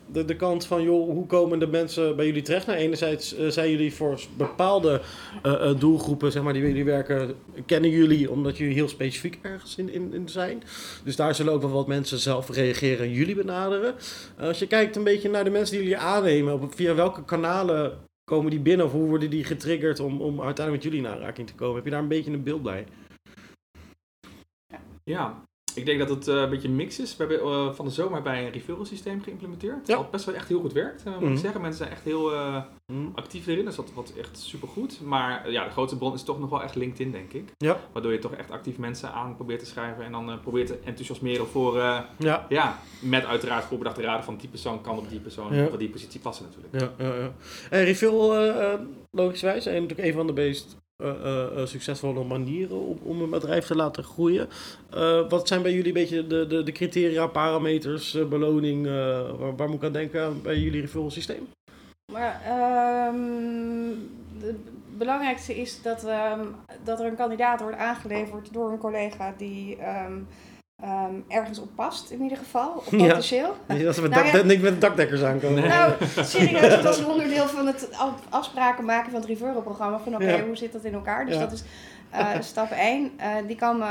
[0.07, 2.67] de, de kant van, joh, hoe komen de mensen bij jullie terecht?
[2.67, 5.01] Nou, enerzijds uh, zijn jullie voor bepaalde
[5.47, 7.35] uh, doelgroepen, zeg maar, die jullie werken,
[7.67, 10.63] kennen jullie omdat jullie heel specifiek ergens in, in, in zijn.
[11.05, 13.95] Dus daar zullen ook wel wat mensen zelf reageren en jullie benaderen.
[14.41, 17.99] als je kijkt een beetje naar de mensen die jullie aannemen, op, via welke kanalen
[18.25, 21.47] komen die binnen of hoe worden die getriggerd om, om uiteindelijk met jullie in aanraking
[21.47, 21.77] te komen?
[21.77, 22.87] Heb je daar een beetje een beeld bij?
[25.11, 25.43] Ja,
[25.75, 27.17] ik denk dat het uh, een beetje een mix is.
[27.17, 29.87] We hebben uh, van de zomer bij een referral systeem geïmplementeerd.
[29.87, 29.97] Ja.
[29.97, 31.33] Wat best wel echt heel goed werkt, uh, moet mm.
[31.33, 31.61] ik zeggen.
[31.61, 32.33] Mensen zijn echt heel
[32.93, 33.13] mm.
[33.15, 35.01] actief erin, dus dat wat echt super goed.
[35.01, 37.53] Maar ja, de grootste bron is toch nog wel echt LinkedIn, denk ik.
[37.57, 37.77] Ja.
[37.93, 41.47] Waardoor je toch echt actief mensen aan probeert te schrijven en dan probeert te enthousiasmeren
[41.47, 41.77] voor,
[42.19, 42.47] ja.
[42.49, 45.67] ja, met uiteraard voorbedachte raden van die persoon kan op die persoon, ja.
[45.67, 46.99] op die positie passen natuurlijk.
[46.99, 47.33] Ja, ja, ja.
[47.71, 48.79] En referral,
[49.11, 54.05] logischwijs, en natuurlijk een van de meest uh, succesvolle manieren om, een bedrijf te laten
[54.05, 54.49] groeien.
[55.29, 58.87] wat zijn bij jullie een beetje de, de, de criteria, parameters, beloning?
[58.87, 61.49] Waar, waar, moet ik aan denken bij jullie referral systeem?
[62.13, 62.41] Maar
[64.41, 64.57] het
[64.99, 66.55] belangrijkste is dat, um,
[66.85, 70.27] dat er een kandidaat wordt aangeleverd door een collega die um,
[70.85, 73.57] um, ergens op past, in ieder geval, of potentieel.
[73.69, 75.69] Ja, dat ze met, nou, ja, met dakdekkers aankomen.
[75.69, 75.93] Nou,
[76.25, 77.89] serieus, dat is een onderdeel van het
[78.29, 79.99] afspraken maken van het referral-programma.
[79.99, 81.27] Van oké, hoe zit dat in elkaar?
[81.27, 81.65] Dus dat is
[82.15, 83.13] uh, stap 1.
[83.21, 83.89] Uh, eh, die komen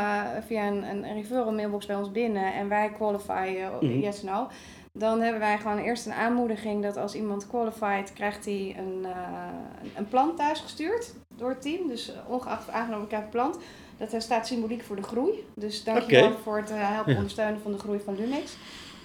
[0.47, 3.99] via een, een referral mailbox bij ons binnen en wij qualifyen mm -hmm.
[3.99, 4.47] yes no.
[4.93, 9.11] Dan hebben wij gewoon eerst een aanmoediging dat als iemand qualified, krijgt hij een, uh,
[9.95, 11.87] een plan thuisgestuurd door het team.
[11.87, 13.57] Dus ongeacht aangenomen krijgt plant.
[13.97, 15.45] Dat staat symboliek voor de groei.
[15.53, 16.37] Dus dankjewel okay.
[16.43, 18.57] voor het uh, helpen ondersteunen van de groei van Lumix.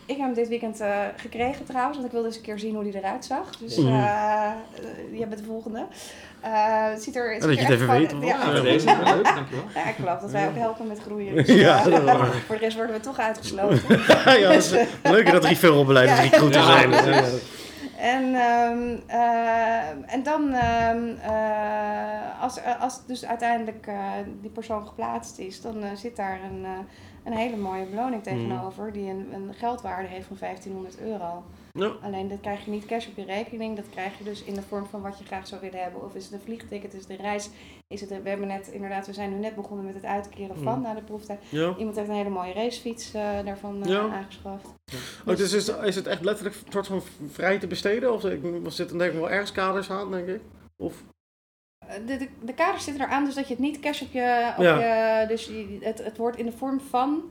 [0.07, 2.75] Ik heb hem dit weekend uh, gekregen trouwens, want ik wilde eens een keer zien
[2.75, 3.57] hoe hij eruit zag.
[3.57, 3.85] Dus uh,
[5.13, 5.87] jij bent de volgende.
[6.41, 8.15] het ziet er, het dat je het even weet.
[8.21, 9.65] Ja, ja, deze leuk, dankjewel.
[9.75, 11.35] Ja, ik geloof dat wij ook helpen met groeien.
[11.35, 11.83] Dus, ja,
[12.47, 13.81] voor de rest worden we toch uitgesloten.
[14.25, 16.21] ja, dat is leuk dat referralbeleid ja.
[16.21, 16.91] recruiter zijn.
[18.01, 25.39] En, um, uh, en dan, um, uh, als, als dus uiteindelijk uh, die persoon geplaatst
[25.39, 26.67] is, dan zit daar een,
[27.25, 28.35] een hele mooie beloning mhm.
[28.35, 31.45] tegenover, die een, een geldwaarde heeft van 1500 euro.
[31.73, 31.93] Ja.
[32.03, 34.63] Alleen dat krijg je niet cash op je rekening, dat krijg je dus in de
[34.63, 36.05] vorm van wat je graag zou willen hebben.
[36.05, 37.51] Of is het een vliegticket, is het een reis,
[37.89, 40.77] is het, we hebben net, inderdaad, we zijn nu net begonnen met het uitkeren van
[40.77, 40.83] mm.
[40.83, 41.41] na de proeftijd.
[41.49, 41.75] Ja.
[41.79, 44.69] Iemand heeft een hele mooie racefiets uh, daarvan uh, aangeschaft.
[44.85, 44.99] Ja.
[45.27, 48.13] Oh, dus is, is het echt letterlijk een soort van vrij te besteden?
[48.13, 48.21] Of
[48.73, 50.41] zitten denk ik wel ergens kaders aan, denk ik?
[50.77, 51.03] Of?
[51.87, 54.53] Eh, de, de, de kaders zitten eraan, dus dat je het niet cash op je...
[54.57, 57.23] Op je dus je, het, het wordt in de vorm van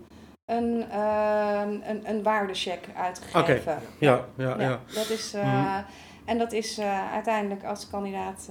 [0.50, 3.42] een, uh, een, een waardecheck uitgegeven.
[3.42, 3.78] Okay.
[3.98, 5.78] Ja, ja, ja, ja, Dat is, uh,
[6.26, 8.50] En dat is uh, uiteindelijk als kandidaat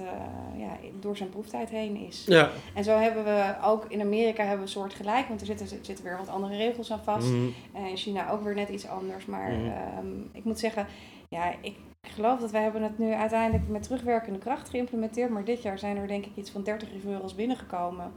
[0.57, 2.23] ja, door zijn proeftijd heen is.
[2.25, 2.49] Ja.
[2.73, 5.67] En zo hebben we ook in Amerika hebben we een soort gelijk, want er zitten,
[5.67, 7.27] zitten weer wat andere regels aan vast.
[7.27, 7.53] Mm.
[7.73, 9.25] En in China ook weer net iets anders.
[9.25, 9.73] Maar mm.
[9.99, 10.87] um, ik moet zeggen,
[11.29, 15.29] ja, ik geloof dat wij hebben het nu uiteindelijk met terugwerkende kracht geïmplementeerd.
[15.29, 18.11] Maar dit jaar zijn er denk ik iets van 30 referrals binnengekomen.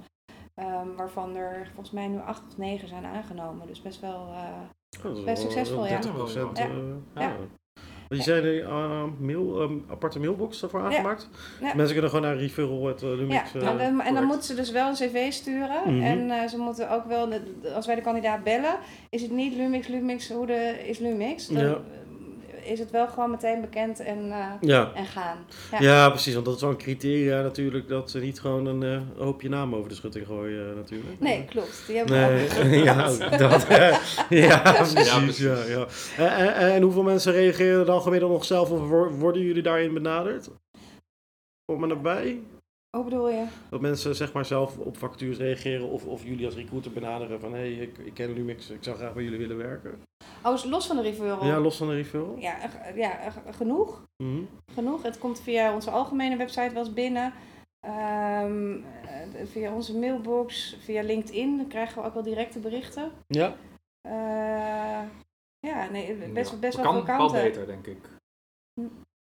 [0.57, 3.67] Um, waarvan er volgens mij nu acht of negen zijn aangenomen.
[3.67, 4.29] Dus best wel
[5.05, 6.01] uh, best succesvol, ja.
[6.01, 6.69] 30 ja.
[6.69, 7.37] Uh, ja.
[8.09, 11.29] Je zei de uh, mail, um, aparte mailbox ervoor aangemaakt.
[11.61, 11.75] Ja.
[11.75, 13.53] Mensen kunnen gewoon naar referral het Lumix.
[13.53, 15.81] Ja, en dan, en dan moeten ze dus wel een cv sturen.
[15.87, 16.31] Mm -hmm.
[16.31, 17.29] En ze moeten ook wel,
[17.75, 18.79] als wij de kandidaat bellen,
[19.11, 21.47] is het niet Lumix, Lumix, hoe de, is Lumix.
[21.47, 21.77] Dan,
[22.65, 25.39] is het wel gewoon meteen bekend en, uh, en gaan.
[25.71, 25.81] Ja.
[25.81, 26.11] ja.
[26.11, 26.35] precies.
[26.35, 27.89] Want dat is wel een criteria natuurlijk.
[27.89, 31.21] Dat ze niet gewoon een uh, hoopje naam over de schutting gooien uh, natuurlijk.
[31.21, 31.83] Nee, klopt.
[31.87, 32.95] Die hebben nee, we ja,
[33.37, 33.67] dat,
[34.29, 35.39] ja, precies.
[35.39, 35.87] Ja, ja.
[36.17, 38.71] En, en, hoeveel mensen reageren dan gemiddeld nog zelf?
[38.71, 40.49] Of worden jullie daarin benaderd?
[41.65, 42.41] Kom er erbij?
[42.97, 43.47] Hoe bedoel je?
[43.71, 47.53] Dat mensen zeg maar zelf op vacatures reageren of, of jullie als recruiter benaderen van
[47.53, 50.03] hé, hey, ik, ik ken Lumix, ik zou graag bij jullie willen werken.
[50.43, 51.45] Oh, los van de referral?
[51.45, 52.37] Ja, los van de referral.
[52.39, 54.03] Ja, ja genoeg.
[54.23, 55.03] Mm Genoeg.
[55.03, 57.33] Het komt via onze algemene website wel eens binnen.
[57.87, 58.85] Um,
[59.45, 63.13] via onze mailbox, via LinkedIn krijgen we ook wel directe berichten.
[63.27, 63.57] Ja.
[64.07, 65.09] Uh,
[65.59, 67.17] ja, nee, best, best wel veel kanten.
[67.17, 68.09] Kan beter, denk ik.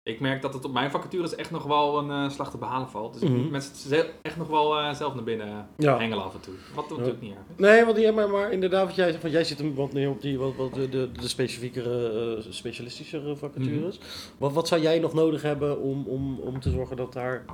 [0.09, 2.89] Ik merk dat het op mijn vacatures echt nog wel een uh, slag te behalen
[2.89, 3.19] valt.
[3.19, 3.49] Dus mm -hmm.
[3.49, 5.97] mensen echt nog wel uh, zelf naar binnen ja.
[5.97, 6.53] hengelen af en toe.
[6.75, 9.43] Wat natuurlijk niet erg Nee, want ja, maar, maar inderdaad, wat jij zegt, van jij
[9.43, 13.97] zit hem wat meer op die wat, wat de, de, de specifiekere, uh, specialistischere vacatures.
[13.97, 14.37] Mm -hmm.
[14.37, 17.45] wat, wat zou jij nog nodig hebben om, om, om te zorgen dat daar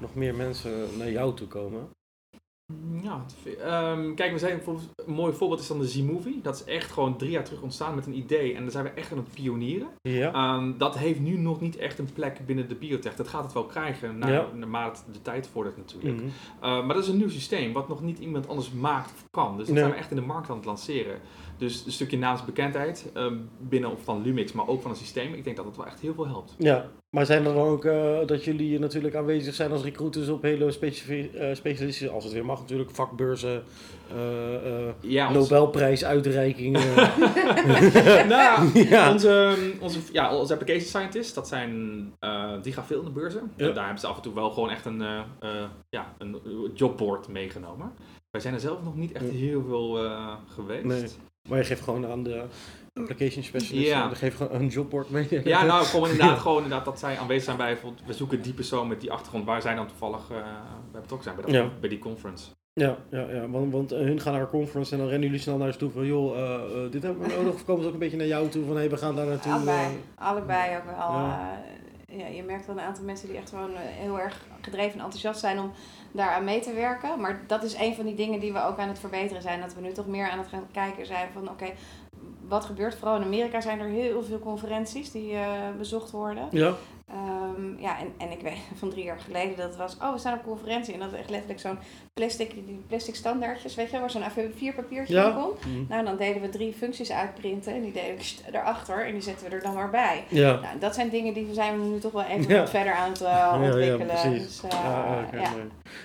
[0.00, 1.88] nog meer mensen naar jou toe komen?
[3.02, 3.24] Ja,
[3.92, 6.40] um, kijk, we zijn bijvoorbeeld, een mooi voorbeeld is dan de Z-Movie.
[6.42, 8.54] Dat is echt gewoon drie jaar terug ontstaan met een idee.
[8.54, 9.88] En daar zijn we echt aan het pionieren.
[10.02, 10.56] Ja.
[10.56, 13.16] Um, dat heeft nu nog niet echt een plek binnen de biotech.
[13.16, 14.46] Dat gaat het wel krijgen, na, ja.
[14.54, 16.20] naarmate de tijd vordert natuurlijk.
[16.20, 16.26] Mm
[16.62, 19.56] uh, maar dat is een nieuw systeem, wat nog niet iemand anders maakt of kan.
[19.56, 21.20] Dus dat zijn we echt in de markt aan het lanceren.
[21.58, 25.34] Dus een stukje naamsbekendheid um, binnen van Lumix, maar ook van het systeem.
[25.34, 26.54] Ik denk dat het wel echt heel veel helpt.
[26.58, 30.42] Ja, maar zijn er dan ook uh, dat jullie natuurlijk aanwezig zijn als recruiters op
[30.42, 30.70] hele uh,
[31.54, 33.62] specialistische, als het weer mag natuurlijk, vakbeurzen,
[34.14, 36.94] uh, ja, Nobelprijsuitreikingen?
[38.28, 39.12] nou, ja.
[39.12, 41.70] Onze, onze, ja, onze application scientists, dat zijn,
[42.62, 43.52] die gaan veel in de beurzen.
[43.56, 43.66] Ja.
[43.66, 45.02] En daar hebben ze af en toe wel gewoon echt een,
[45.88, 46.36] ja, een
[46.74, 47.92] jobboard meegenomen.
[48.30, 49.98] Wij zijn er zelf nog niet echt heel veel
[50.46, 50.84] geweest.
[50.84, 51.08] Nee.
[51.48, 52.44] Maar je geeft gewoon aan de
[52.94, 54.08] application specialist, ja.
[54.08, 55.40] geef gewoon een jobbord mee.
[55.44, 58.88] Ja, nou, gewoon inderdaad gewoon inderdaad dat zij aanwezig zijn bij, we zoeken die persoon
[58.88, 60.36] met die achtergrond, waar zij dan toevallig uh,
[60.92, 62.46] bij betrokken zijn, bij, dat, bij die conference.
[62.72, 63.48] Ja, ja, ja.
[63.48, 65.78] Want, want uh, hun gaan naar een conference en dan rennen jullie snel naar ze
[65.78, 67.54] toe van, joh, uh, dit hebben we nodig.
[67.54, 69.26] Of komen ze ook een beetje naar jou toe van, hé, hey, we gaan daar
[69.26, 69.52] naartoe.
[69.52, 70.94] Allebei, allebei ook wel.
[70.96, 71.62] Ja.
[72.08, 72.26] Ja.
[72.26, 75.58] je merkt wel een aantal mensen die echt gewoon heel erg gedreven en enthousiast zijn
[75.58, 75.72] om
[76.12, 77.20] daar aan mee te werken.
[77.20, 79.60] Maar dat is een van die dingen die we ook aan het verbeteren zijn.
[79.60, 81.72] Dat we nu toch meer aan het gaan kijken zijn van oké,
[82.48, 86.48] wat gebeurt vooral in Amerika zijn er heel veel conferenties die uh, bezocht worden.
[86.50, 86.74] Ja.
[87.58, 90.18] Um, ja, en, en ik weet van drie jaar geleden dat het was, oh we
[90.18, 91.78] staan op conferentie en dat is echt letterlijk zo'n
[92.14, 95.28] plastic, die plastic standaardjes, weet je, waar zo'n A4 papiertje ja.
[95.28, 95.66] in komt.
[95.66, 95.86] Mm.
[95.88, 99.48] Nou, dan deden we drie functies uitprinten en die deden we erachter en die zetten
[99.48, 100.24] we er dan maar bij.
[100.28, 100.60] Ja.
[100.60, 102.66] Nou, dat zijn dingen die zijn we nu toch wel even ja.
[102.66, 104.06] verder aan het uh, ontwikkelen.
[104.06, 104.60] Ja, precies.
[104.60, 105.52] Dus, uh, ja,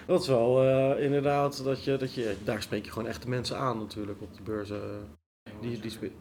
[0.05, 3.57] Dat is wel uh, inderdaad, dat je, dat je, daar spreek je gewoon echte mensen
[3.57, 4.81] aan natuurlijk op de beurzen.
[5.61, 6.11] Die, die,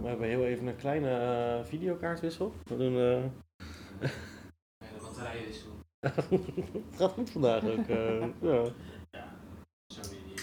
[0.00, 1.10] we hebben heel even een kleine
[1.58, 2.54] uh, videokaartwissel.
[2.64, 2.92] We doen.
[2.92, 3.22] Uh...
[4.78, 5.70] Ja, de batterijenwissel.
[6.00, 7.88] het gaat goed vandaag ook.
[7.88, 8.64] Uh, ja.
[9.10, 10.38] ja, weer die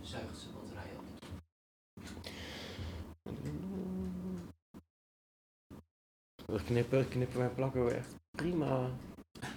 [0.00, 1.04] zuigt zijn batterij op.
[6.46, 8.90] We knippen, knippen en plakken we echt prima.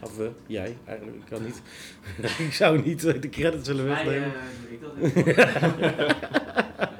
[0.02, 1.62] Of we, jij, eigenlijk, ik kan niet.
[2.48, 4.32] ik zou niet de credits willen wegnemen.
[4.32, 6.92] Nee, ik dat niet.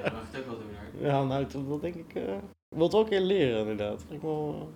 [1.08, 2.16] Ja, nou, dat, denk ik.
[2.16, 4.06] Uh, ik wil het ook een keer leren, inderdaad.
[4.10, 4.72] Ik wil.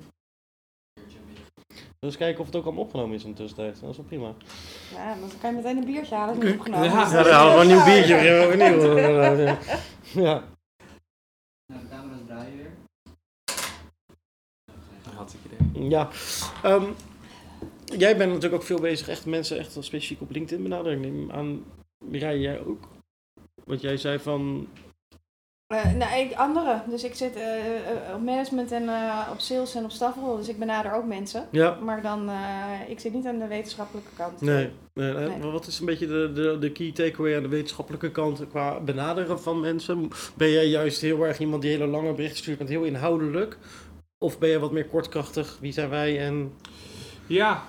[2.00, 3.82] Dus kijken of het ook allemaal opgenomen is in de tussentijd.
[3.82, 4.34] Dat is wel prima.
[4.94, 6.36] Ja, dan kan je meteen een biertje halen.
[6.36, 6.60] Dat is okay.
[6.60, 6.90] opgenomen.
[6.90, 8.16] Ja, ja dan halen we een nieuw biertje.
[8.16, 8.70] Ja.
[8.70, 8.96] Nieuw,
[10.26, 10.44] ja.
[11.66, 12.72] Nou, de camera's draaien weer.
[15.16, 15.90] Hartstikke idee.
[15.90, 16.10] Ja.
[16.66, 16.96] Um,
[17.86, 21.04] jij bent natuurlijk ook veel bezig, echt mensen echt specifiek op LinkedIn benaderen.
[21.04, 21.64] Ik neem aan,
[22.06, 22.88] Mireille, jij ook?
[23.64, 24.68] Wat jij zei van,
[25.74, 26.82] uh, nou, ik, andere.
[26.90, 28.90] Dus ik zit uh, op management en
[29.32, 30.38] op sales en op stafrol.
[30.38, 31.48] Dus ik benader ook mensen.
[31.52, 31.78] Ja.
[31.82, 32.30] Maar dan,
[32.88, 34.42] ik zit niet aan de wetenschappelijke kant.
[34.42, 34.70] Nee.
[34.94, 35.52] nee, nee.
[35.52, 39.40] Wat is een beetje de, de, de key takeaway aan de wetenschappelijke kant qua benaderen
[39.40, 40.10] van mensen?
[40.36, 43.58] Ben jij juist heel erg iemand die hele lange berichten stuurt met heel inhoudelijk?
[44.18, 45.58] Of ben je wat meer kortkrachtig?
[45.62, 46.54] Wie zijn wij en...
[47.28, 47.64] Ja,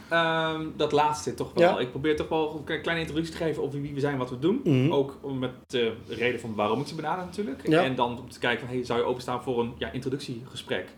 [0.54, 1.80] um, dat laatste toch wel.
[1.80, 4.38] Ik probeer toch wel een kleine introductie te geven over wie we zijn wat we
[4.38, 4.60] doen.
[4.64, 7.62] Mm Ook met de reden van waarom ik ze benader natuurlijk.
[7.62, 10.88] En dan om te kijken van, hey, zou je openstaan voor een ja, introductiegesprek?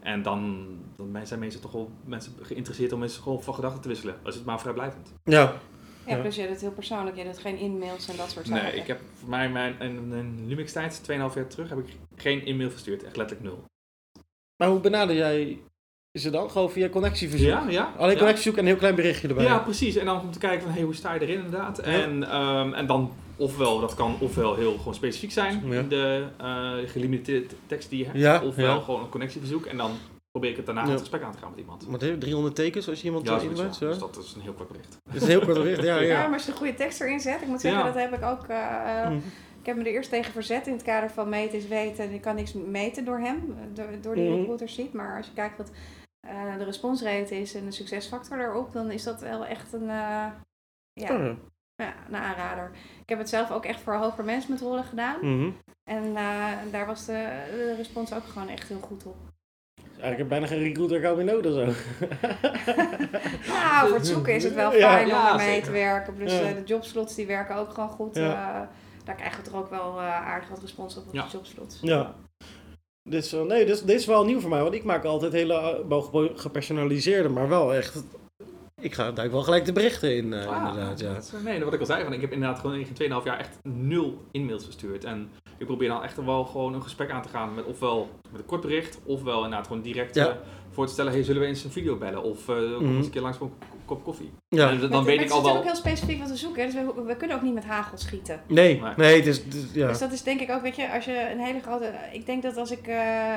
[0.00, 3.88] En dan, dan zijn mensen toch wel mensen geïnteresseerd om eens gewoon van gedachten te
[3.88, 4.16] wisselen.
[4.22, 5.12] Als het maar vrijblijvend.
[5.24, 5.60] Ja.
[6.06, 7.16] Ja, plus je doet het heel persoonlijk.
[7.16, 8.64] Je doet geen e-mails en dat soort zaken.
[8.64, 11.96] Nee, ik heb voor mij mijn, in, in Lumix tijd, 2,5 jaar terug, heb ik
[12.16, 13.04] geen e-mail verstuurd.
[13.04, 13.64] Echt letterlijk nul.
[14.56, 15.60] Maar hoe benader jij
[16.12, 17.48] is het dan gewoon via connectieverzoek?
[17.48, 17.92] Ja, ja.
[17.96, 19.44] Alleen connectieverzoek en een heel klein berichtje erbij.
[19.44, 19.96] Ja, precies.
[19.96, 21.78] En dan om te kijken van, hey, hoe sta je erin inderdaad?
[21.78, 27.54] En, um, en dan ofwel, dat kan ofwel heel gewoon specifiek zijn, de uh, gelimiteerde
[27.66, 29.66] tekst die je hebt, ofwel gewoon een connectieverzoek.
[29.66, 29.90] En dan
[30.30, 31.88] probeer ik het daarna het gesprek aan te gaan met iemand.
[31.88, 33.78] Maar 300 tekens als je iemand ja, inbent?
[33.78, 33.88] Ja.
[33.88, 34.98] Dus dat is een heel kort bericht.
[35.04, 36.00] Dat is een heel kort bericht, ja, ja.
[36.00, 36.22] ja.
[36.22, 38.48] maar als je een goede tekst erin zet, ik moet zeggen, dat heb ik ook...
[38.50, 39.22] Uh, mm.
[39.60, 42.12] Ik heb me er eerst tegen verzet in het kader van meten is weten.
[42.12, 44.36] Ik kan niks meten door hem, door, door die mm.
[44.36, 44.92] recruiter ziet.
[44.92, 45.70] Maar als je kijkt wat
[46.26, 50.26] uh, de responsrate is en de succesfactor daarop, dan is dat wel echt een, uh,
[50.92, 51.36] ja, oh.
[51.74, 52.70] ja, een aanrader.
[53.02, 55.16] Ik heb het zelf ook echt voor hoger managementrollen gedaan.
[55.20, 59.16] Mm En uh, daar was de, de, respons ook gewoon echt heel goed op.
[59.82, 61.64] Eigenlijk heb bijna geen recruiter gauw meer nodig zo.
[63.52, 66.14] nou, voor het zoeken is het wel fijn om ermee te werken.
[66.14, 68.14] Plus de jobslots die werken ook gewoon goed.
[68.14, 68.68] daar
[69.16, 71.78] krijgen we toch ook wel aardig wat respons op op de jobslots.
[71.80, 72.14] Ja.
[73.10, 76.24] Dit nee, dit, dit is wel nieuw voor mij, want ik maak altijd hele uh,
[76.34, 78.04] gepersonaliseerde, maar wel echt.
[78.80, 81.00] Ik ga duik wel gelijk de berichten in, uh, ah, inderdaad.
[81.00, 81.14] Ja.
[81.14, 83.38] Dat is, nee, wat ik al zei, van, ik heb inderdaad gewoon in 2,5 jaar
[83.38, 85.04] echt nul e-mails verstuurd.
[85.04, 88.40] En ik probeer dan echt wel gewoon een gesprek aan te gaan met ofwel met
[88.40, 90.38] een kort bericht, ofwel inderdaad gewoon direct ja.
[90.70, 92.22] voor te stellen, hey, zullen we eens een video bellen?
[92.22, 92.96] Of uh, kom Mhm.
[92.96, 94.30] eens een keer langs voor een kop koffie.
[94.48, 94.70] Ja.
[94.70, 95.56] En dan Maar weet het ik al is natuurlijk wel...
[95.56, 96.60] ook heel specifiek wat we zoeken.
[96.60, 96.66] hè.
[96.70, 98.40] Dus we, we kunnen ook niet met hagel schieten.
[98.46, 98.92] Nee, Nee.
[98.96, 99.86] nee, het is, het is- ja.
[99.88, 101.92] Dus dat is denk ik ook, weet je, als je een hele grote...
[102.12, 102.96] Ik denk dat als ik eh,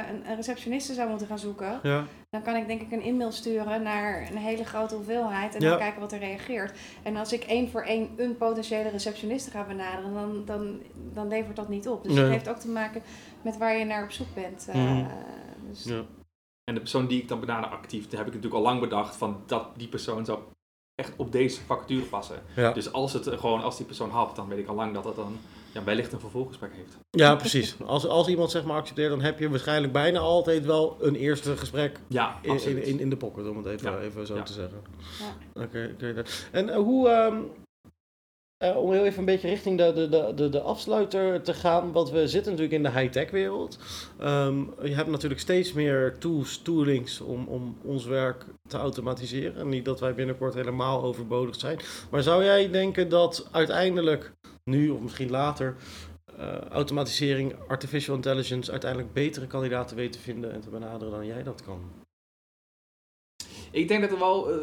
[0.09, 2.05] een, een receptioniste zou moeten gaan zoeken, ja.
[2.29, 5.69] dan kan ik denk ik een e-mail sturen naar een hele grote hoeveelheid en Ja.
[5.69, 6.77] dan kijken wat er reageert.
[7.03, 10.79] En als ik één voor één een potentiële receptioniste ga benaderen, dan, dan,
[11.13, 12.03] dan levert dat niet op.
[12.03, 12.23] Dus Nee.
[12.23, 13.01] het heeft ook te maken
[13.41, 14.67] met waar je naar op zoek bent.
[14.69, 15.03] eh, Mhm.
[15.69, 16.01] dus, Ja.
[16.63, 19.15] En de persoon die ik dan benader actief, daar heb ik natuurlijk al lang bedacht
[19.15, 20.39] van dat die persoon zou
[20.95, 22.41] echt op deze vacature passen.
[22.55, 22.71] Ja.
[22.71, 25.03] Dus als het eh, gewoon, als die persoon hapt, dan weet ik al lang dat
[25.03, 25.37] dat dan
[25.73, 26.97] ja, wellicht een vervolggesprek heeft.
[27.09, 27.75] ja, precies.
[27.85, 31.57] Als, als iemand zeg maar accepteert, dan heb je waarschijnlijk bijna altijd wel een eerste
[31.57, 33.99] gesprek Ja, in, in, in, de pocket, om het even, Ja.
[33.99, 34.43] even zo Ja.
[34.43, 34.81] te zeggen.
[35.53, 35.63] Ja.
[35.63, 36.23] Oké, oké.
[36.51, 37.37] En eh, hoe, ehm,
[38.63, 42.09] eh, om heel even een beetje richting de, de, de, de, afsluiter te gaan, want
[42.09, 43.79] we zitten natuurlijk in de high-tech wereld.
[44.19, 49.69] Ehm, je hebt natuurlijk steeds meer tools, toolings om, om ons werk te automatiseren.
[49.69, 51.79] Niet dat wij binnenkort helemaal overbodig zijn.
[52.11, 54.31] Maar zou jij denken dat uiteindelijk,
[54.63, 55.75] nu of misschien later,
[56.37, 61.43] eh, automatisering, artificial intelligence uiteindelijk betere kandidaten weet te vinden en te benaderen dan jij
[61.43, 62.02] dat kan?
[63.73, 64.55] Ik denk dat er wel, eh,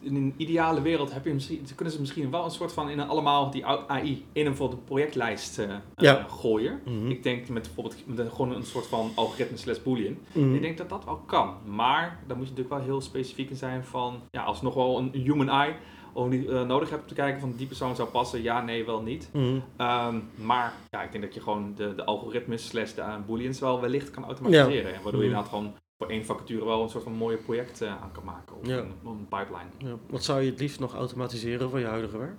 [0.00, 2.98] in een ideale wereld heb je misschien, kunnen ze misschien wel een soort van in
[2.98, 6.18] een, allemaal die AI in een bijvoorbeeld projectlijst eh, Ja.
[6.18, 6.80] eh, gooien.
[6.84, 7.10] Mhm.
[7.10, 10.18] Ik denk met bijvoorbeeld met een- gewoon een soort van algoritme slash boolean.
[10.32, 10.54] Mhm.
[10.54, 11.54] Ik denk dat dat wel kan.
[11.64, 14.98] Maar dan moet je natuurlijk wel heel specifiek in zijn van, ja, als nog wel
[14.98, 15.74] een human eye
[16.12, 19.02] of niet, nodig hebt om te kijken van die persoon zou passen, ja, nee, wel
[19.02, 19.28] niet.
[19.32, 19.58] Mhm.
[19.76, 23.80] Ehm, maar ja, ik denk dat je gewoon de, de algoritmes slash de booleans wel
[23.80, 24.94] wellicht kan automatiseren.
[24.94, 28.02] En waardoor je inderdaad gewoon voor één vacature wel een soort van mooie project eh,
[28.02, 28.56] aan kan maken.
[28.60, 28.76] Of Ja.
[28.76, 29.70] een, een pipeline.
[29.78, 32.34] Ja, wat zou je het liefst nog automatiseren van je huidige werk?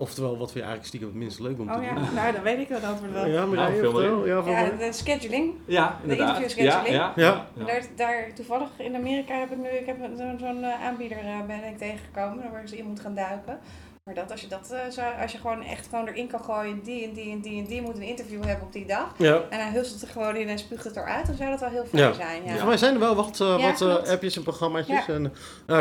[0.00, 2.14] Oftewel, wat vind je eigenlijk stiekem het minst leuk om te Oh ja, doen?
[2.14, 3.26] nou dan weet ik dat antwoord wel.
[3.26, 4.26] Ja, maar Nou, jij veel meer.
[4.26, 5.54] Ja, Ja, de scheduling.
[5.64, 6.26] Ja, inderdaad.
[6.36, 6.94] interviewscheduling.
[6.94, 7.46] Ja, Ja.
[7.56, 7.64] ja.
[7.64, 11.46] Daar, daar toevallig in Amerika heb ik nu, ik heb zo'n zo'n eh, aanbieder eh,
[11.46, 13.58] ben ik tegengekomen, waar ik ze in moet gaan duiken.
[14.08, 16.80] Maar dat als je dat eh, zou, als je gewoon echt gewoon erin kan gooien,
[16.82, 19.14] die en die en die en die moet een interview hebben op die dag.
[19.18, 19.42] Ja.
[19.50, 21.84] En hij husselt er gewoon in en spuugt het eruit, dan zou dat wel heel
[21.84, 22.12] fijn Ja.
[22.12, 22.42] zijn.
[22.44, 22.50] Ja.
[22.52, 22.56] Ja.
[22.58, 24.08] Voor mij zijn er wel wat, eh, Ja, wat eh, klopt.
[24.08, 25.06] appjes en programmaatjes.
[25.06, 25.14] Ja.
[25.14, 25.32] En,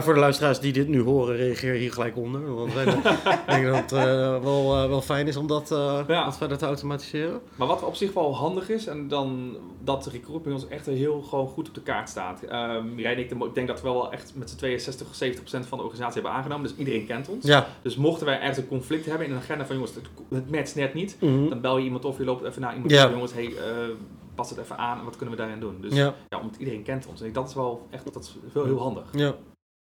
[0.03, 2.55] voor de luisteraars die dit nu horen, reageer hier gelijk onder.
[2.55, 6.25] Want wij- ik denk dat het eh, wel, wel fijn is om dat eh, Ja.
[6.25, 7.39] wat verder te automatiseren.
[7.55, 11.21] Maar wat op zich wel handig is, en dan dat recruitment bij ons echt heel
[11.21, 12.41] gewoon goed op de kaart staat.
[12.43, 15.65] Ehm jij en ik, ik denk dat we wel echt met z'n 62, 70 procent
[15.65, 16.67] van de organisatie hebben aangenomen.
[16.67, 17.45] Dus iedereen kent ons.
[17.45, 17.67] Ja.
[17.81, 20.75] Dus mochten wij ergens een conflict hebben in een agenda van jongens, het, het matcht
[20.75, 21.17] net niet.
[21.21, 21.49] Mhm.
[21.49, 23.09] Dan bel je iemand of je loopt even naar iemand Ja.
[23.09, 23.89] jongens, hey, eh,
[24.35, 25.81] pas het even aan, wat kunnen we daarin doen?
[25.81, 26.39] Dus ja, ja.
[26.39, 27.21] omdat iedereen kent ons.
[27.21, 29.05] En dat is wel echt dat is heel, heel handig.
[29.11, 29.35] ja.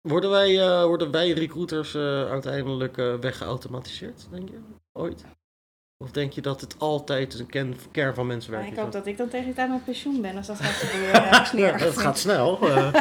[0.01, 4.59] Worden wij, eh, worden wij recruiters eh, uiteindelijk weggeautomatiseerd, denk je?
[4.93, 5.25] Ooit?
[6.05, 8.79] Of denk je dat het altijd een ken- kern van mensenwerk Maar is?
[8.79, 11.23] ik hoop dat ik dan tegen die tijd met pensioen ben, als dat gaat gebeuren.
[11.63, 12.59] Ja, Ja, dat gaat snel.
[12.69, 12.93] eh.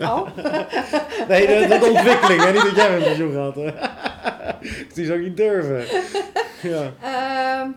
[0.00, 0.28] Oh.
[1.28, 2.52] Nee, de ontwikkeling, hè?
[2.52, 3.54] niet dat jij met pensioen gaat.
[3.54, 3.70] Hè?
[4.94, 5.84] Die zou ik niet durven.
[6.62, 6.92] Ja.
[7.02, 7.70] Ehm,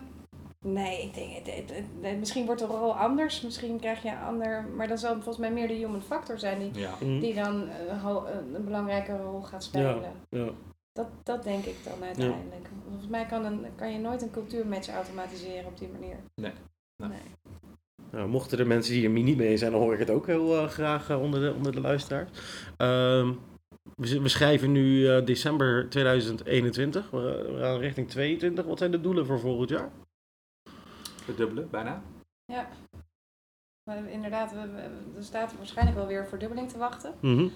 [0.60, 3.40] nee, ik denk, het, het- het- het- misschien wordt de rol anders.
[3.40, 4.64] Misschien krijg je een ander.
[4.76, 6.90] Maar dan zal het volgens mij meer de human factor zijn die, Ja.
[7.00, 10.02] die dan eh, ho- een belangrijke rol gaat spelen.
[10.30, 10.48] Ja.
[10.92, 12.68] Dat, dat denk ik dan uiteindelijk.
[12.88, 16.16] Volgens mij kan, een, kan je nooit een cultuurmatch automatiseren op die manier.
[16.34, 16.52] Nee.
[17.02, 17.18] Nee.
[18.10, 20.56] Nou, mochten er mensen die er niet mee zijn, dan hoor ik het ook heel
[20.58, 22.30] eh, graag eh, onder, de, onder de luisteraars.
[22.76, 23.32] Ehm,
[23.96, 27.10] we, we schrijven nu eh, december 2021.
[27.10, 27.18] We,
[27.52, 28.64] we gaan richting 22.
[28.64, 29.90] Wat zijn de doelen voor volgend jaar?
[31.26, 32.02] Het dubbele, bijna.
[33.90, 37.14] Maar inderdaad, we, we- er staat waarschijnlijk wel weer verdubbeling te wachten.
[37.20, 37.48] Mhm.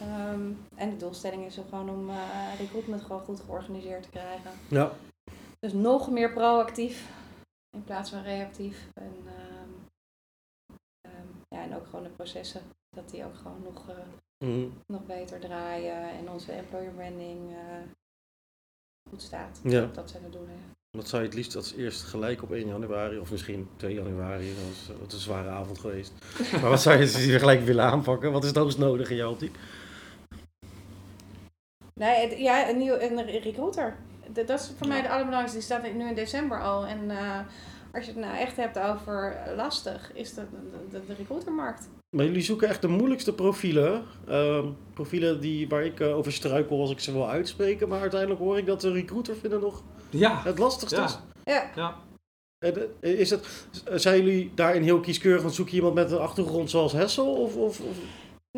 [0.00, 0.40] Ehm,
[0.74, 4.50] en de doelstelling is er gewoon om eh recruitment gewoon goed georganiseerd te krijgen.
[4.68, 4.92] Ja.
[5.58, 7.08] Dus nog meer proactief
[7.76, 8.86] in plaats van reactief.
[8.94, 9.70] En, ehm,
[11.00, 12.62] ehm, ja, en ook gewoon de processen,
[12.96, 13.94] dat die ook gewoon nog, eh,
[14.48, 14.66] Mhm.
[14.86, 16.10] nog beter draaien.
[16.10, 17.58] En onze employer branding eh,
[19.10, 19.60] goed staat.
[19.62, 19.86] Ja.
[19.92, 20.50] Dat zijn de doelen.
[20.54, 20.76] ja.
[20.96, 24.46] Wat zou je het liefst als eerst gelijk op 1 januari of misschien 2 januari?
[24.54, 26.12] Dat is, dat is een zware avond geweest.
[26.60, 28.32] maar wat zou je gelijk willen aanpakken?
[28.32, 29.56] Wat is het hoogst nodig in jouw optiek?
[31.98, 33.96] Nee, het- ja, een, nieuw, een recruiter.
[34.32, 35.56] Dat, dat is voor mij de allerbelangrijkste.
[35.58, 36.86] Die staat nu in december al.
[36.86, 37.38] En eh,
[37.94, 40.56] als je het nou echt hebt over lastig, is dat de,
[40.90, 41.88] de, de recruitermarkt.
[42.16, 44.02] Maar jullie zoeken echt de moeilijkste profielen.
[44.28, 47.88] Ehm, profielen die, waar ik eh, over struikel als ik ze wil uitspreken.
[47.88, 50.40] Maar uiteindelijk hoor ik dat de recruiter vinden nog Ja.
[50.44, 51.04] het lastigste Ja.
[51.04, 51.18] is.
[51.74, 51.94] Ja,
[53.00, 55.42] eh, Is het, zijn jullie daarin heel kieskeurig?
[55.42, 57.34] Want zoek je iemand met een achtergrond zoals Hessel?
[57.34, 57.96] Of, of, of-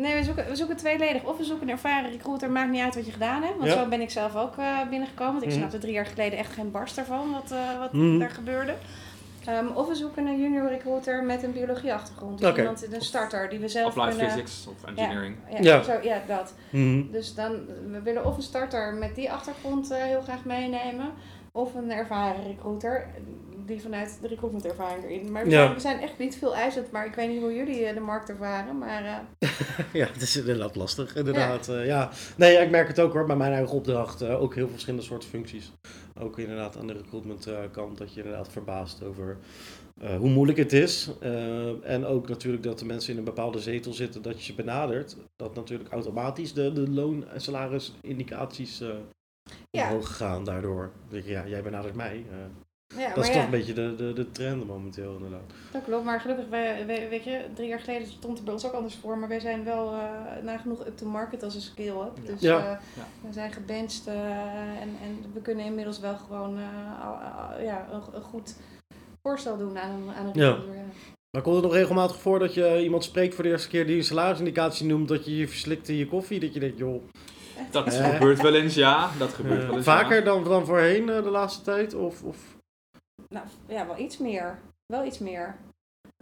[0.01, 1.23] nee, we zoeken, we zoeken tweeledig.
[1.23, 3.57] Of we zoeken een ervaren recruiter, maakt niet uit wat je gedaan hebt.
[3.57, 3.77] Want Ja.
[3.83, 5.31] zo ben ik zelf ook eh, binnengekomen.
[5.33, 5.57] Want ik Mhm.
[5.57, 8.19] snapte drie jaar geleden echt geen barst ervan wat, eh, wat Mhm.
[8.19, 8.73] daar gebeurde.
[9.49, 12.39] Um, of we zoeken een junior recruiter met een biologieachtergrond.
[12.39, 12.59] Dus Oké.
[12.59, 14.29] iemand, een starter die we zelf Of life kunnen...
[14.31, 15.35] physics of engineering.
[15.49, 15.83] Ja, Ja.
[15.83, 16.53] Zo, ja, dat.
[16.69, 17.11] Mhm.
[17.11, 17.51] Dus dan,
[17.91, 21.11] we willen of een starter met die achtergrond eh, heel graag meenemen.
[21.51, 23.07] Of een ervaren recruiter
[23.65, 25.31] die vanuit de recruitment ervaring erin.
[25.31, 25.61] Maar we, Ja.
[25.63, 27.99] zijn, we zijn echt niet veel eisend, maar ik weet niet hoe jullie eh, de
[27.99, 28.77] markt ervaren.
[28.77, 29.49] Maar eh,
[30.01, 31.65] Ja, het is inderdaad lastig, inderdaad.
[31.65, 31.81] Ja.
[31.81, 32.09] ja.
[32.37, 34.21] Nee, ik merk het ook hoor, bij mijn eigen opdracht.
[34.21, 35.71] eh, ook heel veel verschillende soorten functies.
[36.19, 39.37] Ook inderdaad aan de recruitment eh, kant, dat je inderdaad verbaast over
[40.01, 41.09] eh, hoe moeilijk het is.
[41.19, 44.53] Eh, en ook natuurlijk dat de mensen in een bepaalde zetel zitten, dat je ze
[44.53, 45.15] benadert.
[45.35, 48.89] Dat natuurlijk automatisch de, de loon- en salarisindicaties eh
[49.71, 49.87] Ja.
[49.89, 50.91] omhoog gaan daardoor.
[51.09, 52.25] Ja, jij benadert mij.
[52.29, 52.37] eh,
[52.97, 55.41] ja, dat is ja, toch een beetje de, de, de trend momenteel inderdaad.
[55.71, 56.03] dat klopt.
[56.05, 58.95] Maar gelukkig, wij, wij- weet je, drie jaar geleden stond het bij ons ook anders
[58.95, 59.17] voor.
[59.17, 62.11] Maar wij zijn wel eh nagenoeg up to market als een skill-up.
[62.23, 62.31] Ja.
[62.31, 62.57] Dus Ja.
[62.57, 62.63] eh,
[62.95, 63.07] Ja.
[63.27, 64.15] we zijn gebenched eh,
[64.81, 68.55] en, en we kunnen inmiddels wel gewoon eh, ja, een, een goed
[69.23, 70.57] voorstel doen aan een, aan een Ja.
[71.31, 73.97] Maar komt het nog regelmatig voor dat je iemand spreekt voor de eerste keer die
[73.97, 76.39] een salarisindicatie noemt, dat je je verslikt in je koffie?
[76.39, 77.03] Dat je denkt, joh,
[77.71, 78.09] Dat Eh.
[78.09, 79.09] gebeurt wel eens, ja.
[79.19, 79.85] Dat gebeurt wel eens.
[79.85, 80.23] vaker ja.
[80.23, 81.93] dan, dan voorheen de laatste tijd?
[81.93, 82.37] Of, of,
[83.31, 84.59] Nou, ja, wel iets meer.
[84.85, 85.55] Wel iets meer.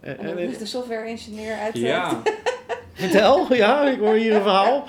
[0.02, 2.22] En en- de software-engineer uit Ja,
[2.92, 4.86] vertel, ja, ik hoor hier een verhaal.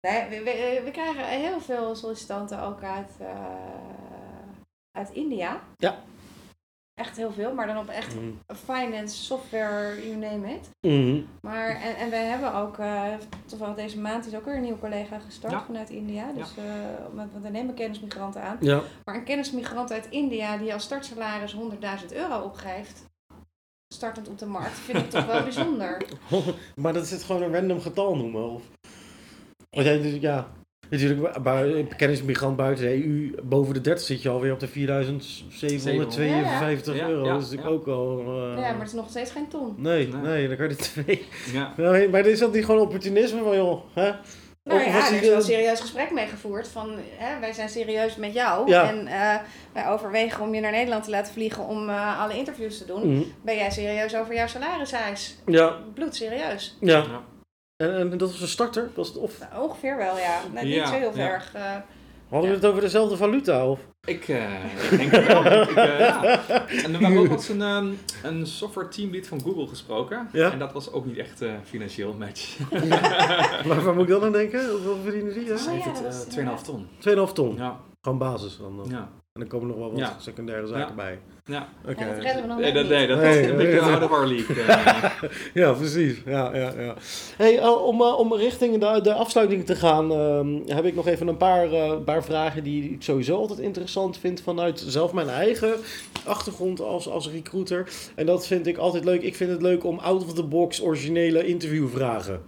[0.00, 3.44] Nee, we, we, we krijgen heel veel sollicitanten ook uit, eh,
[4.98, 5.60] uit India.
[5.76, 5.98] Ja.
[7.00, 8.30] Echt heel veel, maar dan op echt Mhm.
[8.64, 10.70] finance, software, you name it.
[10.80, 11.20] Mhm.
[11.40, 13.04] Maar, en, en we hebben ook, eh
[13.46, 15.64] toevallig deze maand is ook weer een nieuwe collega gestart Ja.
[15.64, 16.32] vanuit India.
[16.32, 16.64] Dus eh,
[17.14, 18.56] met, want we nemen kennismigranten aan.
[18.60, 23.04] Ja, Maar een kennismigrant uit India die als startsalaris 100.000 euro opgeeft,
[23.94, 26.02] startend op de markt, vind ik toch wel bijzonder.
[26.74, 28.50] maar dat is het gewoon een random getal noemen?
[28.50, 28.62] Of?
[29.70, 30.48] Want jij, dus- ja,
[30.90, 36.94] natuurlijk, bui- kennismigrant buiten de EU, boven de 30 zit je alweer op de 4752
[36.96, 37.08] Ja, ja.
[37.08, 37.24] euro.
[37.26, 38.18] Ja, dat is natuurlijk ook al...
[38.18, 39.74] eh, Ja, maar het is nog steeds geen ton.
[39.76, 40.22] Nee, Nee.
[40.22, 41.26] nee, dan kan je er twee.
[41.52, 41.72] ja.
[41.90, 44.10] Nee, maar is dat niet gewoon opportunisme van, joh, hè?
[44.64, 47.40] Nou Of ja, was er die is wel een serieus gesprek mee gevoerd van hè,
[47.40, 48.88] wij zijn serieus met jou Ja.
[48.88, 49.34] en eh,
[49.72, 53.12] wij overwegen om je naar Nederland te laten vliegen om eh, alle interviews te doen.
[53.14, 53.22] Mhm.
[53.44, 55.36] Ben jij serieus over jouw salariseis?
[55.46, 56.76] Ja, Bloedserieus.
[56.80, 56.96] ja.
[56.96, 57.04] Ja.
[57.80, 58.90] En, en dat was een starter?
[58.94, 60.40] Was het, of Nou, ongeveer wel, ja.
[60.52, 61.28] Nou, niet Ja, zo heel ja.
[61.30, 61.54] erg.
[61.54, 61.76] eh,
[62.28, 63.66] hadden we het over dezelfde valuta?
[63.66, 63.80] Of?
[64.06, 65.44] Ik, eh, ik denk het wel.
[65.44, 66.22] Ik, eh, ja.
[66.68, 67.88] En we hebben ook eens een, ehm,
[68.22, 70.28] een software teamlead van Google gesproken.
[70.32, 70.52] Ja.
[70.52, 72.56] En dat was ook niet echt eh, financieel match.
[73.66, 74.70] Waar, waar moet ik dan aan denken?
[74.70, 75.52] Hoeveel verdienen die?
[75.52, 75.56] Oh?
[75.58, 76.86] Ze heeft ja, het dat is eh, 2,5 ton.
[77.28, 77.56] 2,5 ton.
[77.56, 78.76] Ja, Gewoon basis dan.
[78.76, 78.86] dan.
[78.90, 79.08] ja,
[79.40, 80.16] En dan komen nog wel wat Ja.
[80.18, 80.94] secundaire zaken Ja.
[80.94, 81.18] bij.
[81.44, 81.68] ja.
[81.88, 82.04] Oké.
[82.04, 82.92] ja, dat redden we nog Nee, dat, niet.
[82.92, 83.90] nee, dat Nee, was een beetje nee.
[83.90, 84.62] out of our league.
[84.62, 85.12] eh.
[85.62, 86.22] Ja, precies.
[86.24, 86.94] Ja, ja, ja.
[87.36, 91.06] Hey, eh, om, eh, om richting de, de afsluiting te gaan, ehm, heb ik nog
[91.06, 95.28] even een paar, eh, paar vragen die ik sowieso altijd interessant vind vanuit zelf mijn
[95.28, 95.72] eigen
[96.24, 97.88] achtergrond als, als recruiter.
[98.14, 99.22] En dat vind ik altijd leuk.
[99.22, 102.40] Ik vind het leuk om out of the box originele interviewvragen.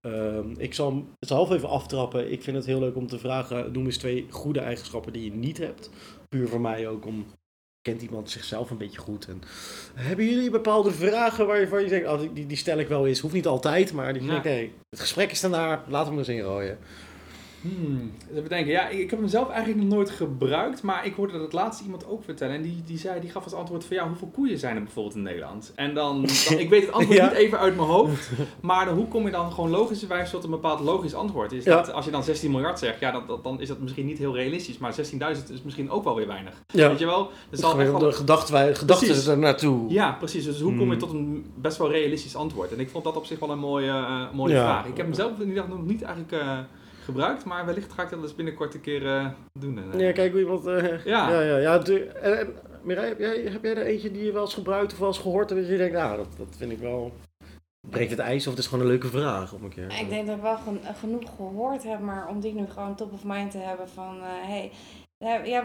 [0.00, 2.32] Ehm, ik zal hem zelf even aftrappen.
[2.32, 5.32] Ik vind het heel leuk om te vragen, noem eens twee goede eigenschappen die je
[5.32, 5.90] niet hebt.
[6.32, 7.26] Puur voor mij ook om,
[7.82, 9.28] kent iemand zichzelf een beetje goed?
[9.28, 9.42] En
[9.94, 13.20] hebben jullie bepaalde vragen waar je, denkt, oh, die, die stel ik wel eens.
[13.20, 14.42] Hoeft niet altijd, maar die Ja.
[14.42, 16.78] hey, het gesprek is daarna, laten we hem eens ingooien.
[17.62, 18.72] Hmm, even denken.
[18.72, 22.06] Ja, ik, heb hem zelf eigenlijk nog nooit gebruikt, maar ik hoorde dat laatst iemand
[22.06, 22.54] ook vertellen.
[22.54, 25.14] En die, die, zei, die gaf als antwoord van ja, hoeveel koeien zijn er bijvoorbeeld
[25.14, 25.72] in Nederland?
[25.74, 27.24] En dan, dan ik weet het antwoord Ja.
[27.28, 30.50] niet even uit mijn hoofd, maar dan, hoe kom je dan gewoon logischerwijs tot een
[30.50, 31.52] bepaald logisch antwoord?
[31.52, 31.76] Is Ja.
[31.76, 34.18] dat, als je dan 16 miljard zegt, ja, dat, dat, dan is dat misschien niet
[34.18, 36.62] heel realistisch, maar 16.000 is misschien ook wel weer weinig.
[36.72, 37.30] Ja, Weet je wel?
[37.50, 39.26] Dus de gedachten, gedachten Precies.
[39.26, 39.90] er naartoe.
[39.90, 40.44] ja, precies.
[40.44, 40.98] Dus hoe kom je Hmm.
[40.98, 42.72] tot een best wel realistisch antwoord?
[42.72, 44.86] En ik vond dat op zich wel een mooie, eh, mooie vraag.
[44.86, 46.58] Ik heb hem zelf in ieder geval nog niet eigenlijk eh,
[47.02, 49.26] gebruikt, maar wellicht ga ik dat dus binnenkort een keer eh,
[49.58, 49.78] doen.
[49.78, 50.66] En, eh, Ja, kijk hoe iemand...
[50.66, 51.30] eh, Ja.
[51.30, 54.42] ja, ja, ja en, en, Mireille, heb jij, heb jij er eentje die je wel
[54.42, 56.78] eens gebruikt of wel eens gehoord en dat je denkt, nou, dat, dat vind ik
[56.78, 57.12] wel...
[57.90, 59.98] Breekt het ijs of het is gewoon een leuke vraag om een keer.
[60.00, 63.12] Ik denk dat ik wel gen- genoeg gehoord heb, maar om die nu gewoon top
[63.12, 64.70] of mind te hebben van, eh, hey,
[65.16, 65.64] ja, ja,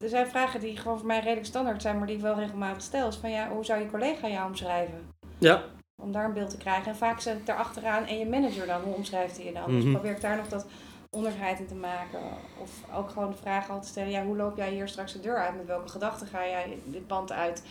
[0.00, 2.82] er zijn vragen die gewoon voor mij redelijk standaard zijn, maar die ik wel regelmatig
[2.82, 3.08] stel.
[3.08, 4.94] Is van, ja, hoe zou je collega jou omschrijven?
[5.38, 5.62] Ja,
[5.96, 6.90] Om daar een beeld te krijgen.
[6.92, 9.70] En vaak zit daar achteraan en je manager dan, hoe omschrijft hij je dan?
[9.70, 9.92] Dus Mhm.
[9.92, 10.66] probeer ik daar nog dat
[11.10, 12.20] onderscheid in te maken.
[12.62, 15.20] Of ook gewoon de vraag al te stellen, ja, hoe loop jij hier straks de
[15.20, 15.56] deur uit?
[15.56, 17.62] Met welke gedachten ga jij dit pand uit?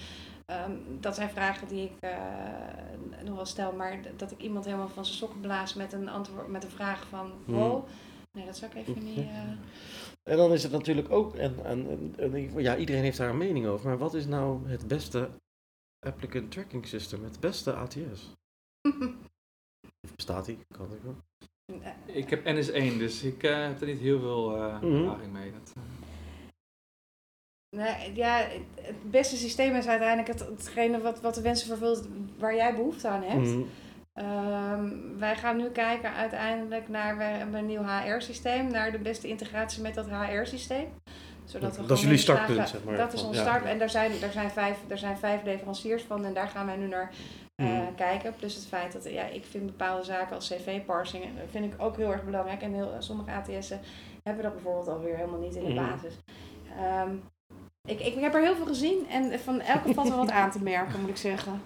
[0.45, 2.09] Ehm, dat zijn vragen die ik eh,
[3.25, 6.47] nog wel stel, maar dat ik iemand helemaal van zijn sokken blaas met een antwoord,
[6.47, 7.57] met een vraag van, Mhm.
[7.59, 7.83] wow,
[8.31, 9.17] nee, dat zou ik even niet...
[9.17, 9.23] eh,
[10.23, 13.37] en dan is het natuurlijk ook, en, en, en, en ja, iedereen heeft daar een
[13.37, 15.29] mening over, maar wat is nou het beste
[16.05, 18.33] applicant tracking system, het beste ATS?
[20.01, 20.57] Of bestaat die?
[20.77, 21.15] Kan ik wel.
[22.05, 25.51] Ik heb NS1, dus ik eh, heb er niet heel veel ervaring mee.
[25.51, 25.83] Dat, eh,
[27.77, 28.47] Nee, ja,
[28.81, 33.07] het beste systeem is uiteindelijk het, hetgene wat, wat de wensen vervult waar jij behoefte
[33.07, 33.47] aan hebt.
[33.47, 33.61] Mhm.
[34.13, 39.27] Ehm, wij gaan nu kijken uiteindelijk naar we hebben een nieuw HR-systeem, naar de beste
[39.27, 40.87] integratie met dat HR-systeem.
[41.51, 42.97] Zodat we Dat is jullie startpunt, vragen- zeg maar.
[42.97, 43.41] Dat is ons ja.
[43.41, 43.65] start.
[43.65, 46.75] En daar zijn, daar, zijn vijf, daar zijn vijf leveranciers van en daar gaan wij
[46.77, 47.11] nu naar
[47.55, 47.95] eh, Mhm.
[47.95, 48.33] kijken.
[48.35, 51.97] Plus het feit dat ja, ik vind bepaalde zaken als cv-parsing eh, vind ik ook
[51.97, 52.61] heel erg belangrijk.
[52.61, 53.79] En heel, sommige ATS'en
[54.23, 55.89] hebben dat bijvoorbeeld alweer helemaal niet in de Mhm.
[55.89, 56.13] basis.
[56.77, 57.09] Ehm,
[57.87, 60.63] ik, ik heb er heel veel gezien en van elke valt er wat aan te
[60.63, 61.61] merken, moet ik zeggen.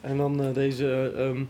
[0.00, 1.44] En dan eh, deze, eh, ehm,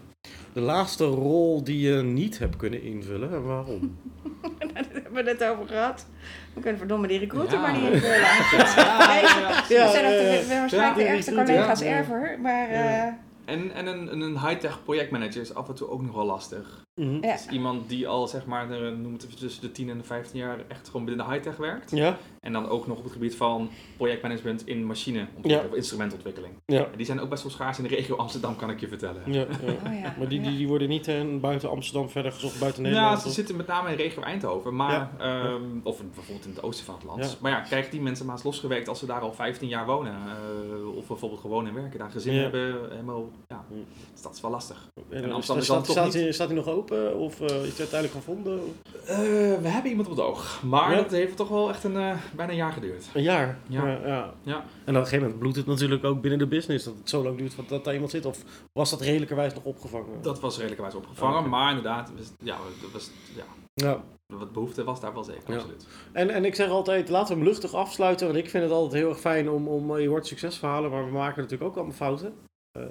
[0.52, 3.32] de laatste rol die je niet hebt kunnen invullen.
[3.32, 3.98] En waarom?
[5.12, 6.06] Hebben we het net over gehad.
[6.54, 7.60] We kunnen verdomme die recruiter Ja.
[7.60, 8.20] maar niet invullen.
[8.20, 9.64] ja.
[9.68, 11.98] Ja, we zijn ook de, we zijn waarschijnlijk de ergste collega's ja.
[11.98, 12.38] ever.
[12.42, 13.06] Maar Ja.
[13.06, 13.12] eh,
[13.54, 16.80] En, en een, een high-tech projectmanager is af en toe ook nog wel lastig.
[17.06, 17.24] Mhm.
[17.24, 17.32] ja.
[17.32, 20.04] Dus iemand die al zeg maar, eh, noem het even tussen de 10 en de
[20.04, 21.90] 15 jaar echt gewoon binnen de high-tech werkt.
[21.90, 26.52] Ja, En dan ook nog op het gebied van projectmanagement in machineontwikkeling of instrumentontwikkeling.
[26.66, 28.88] ja, En die zijn ook best wel schaars in de regio Amsterdam, kan ik je
[28.88, 29.22] vertellen.
[29.26, 29.32] ja.
[29.40, 29.46] ja.
[29.86, 30.14] Oh ja.
[30.18, 33.20] Maar die, die, die worden niet eh, buiten Amsterdam verder gezocht, buiten Ja, Nederland?
[33.20, 35.10] ze of- zitten met name in de regio Eindhoven, maar, Ja.
[35.18, 37.24] ehm, of bijvoorbeeld in het oosten van het land.
[37.24, 37.28] Ja.
[37.40, 40.12] Maar ja, krijgen die mensen maar eens losgewerkt als ze daar al 15 jaar wonen.
[40.12, 42.40] eh, of bijvoorbeeld gewoon en werken, daar gezin Ja.
[42.40, 43.64] hebben, helemaal, ja,
[44.12, 44.88] dus dat is wel lastig.
[45.10, 47.46] En, En Amsterdam is staat, dan toch staat, niet- staat hij nog open of eh,
[47.46, 48.60] is hij uiteindelijk gevonden?
[49.06, 49.16] Eh,
[49.60, 50.96] we hebben iemand op het oog, maar Ja.
[50.96, 53.04] dat heeft toch wel echt een, eh, bijna een jaar geduurd.
[53.14, 53.58] Een jaar?
[53.68, 53.86] Ja.
[53.88, 53.98] ja.
[54.06, 54.34] ja.
[54.42, 54.54] Ja.
[54.54, 57.22] En op een gegeven moment bloedt het natuurlijk ook binnen de business, dat het zo
[57.22, 58.24] lang duurt dat daar iemand zit.
[58.26, 58.38] Of
[58.72, 60.22] was dat redelijkerwijs nog opgevangen?
[60.22, 61.48] Dat was redelijkerwijs opgevangen, Oké.
[61.48, 62.12] maar inderdaad,
[62.42, 64.02] ja, dat was, ja, Ja.
[64.26, 65.54] wat behoefte was daar wel zeker, Ja.
[65.54, 65.86] absoluut.
[66.12, 68.26] En, en ik zeg altijd, laten we hem luchtig afsluiten.
[68.26, 71.12] Want ik vind het altijd heel erg fijn om, om je hoort succesverhalen, maar we
[71.12, 72.32] maken natuurlijk ook allemaal fouten.
[72.72, 72.82] Eh,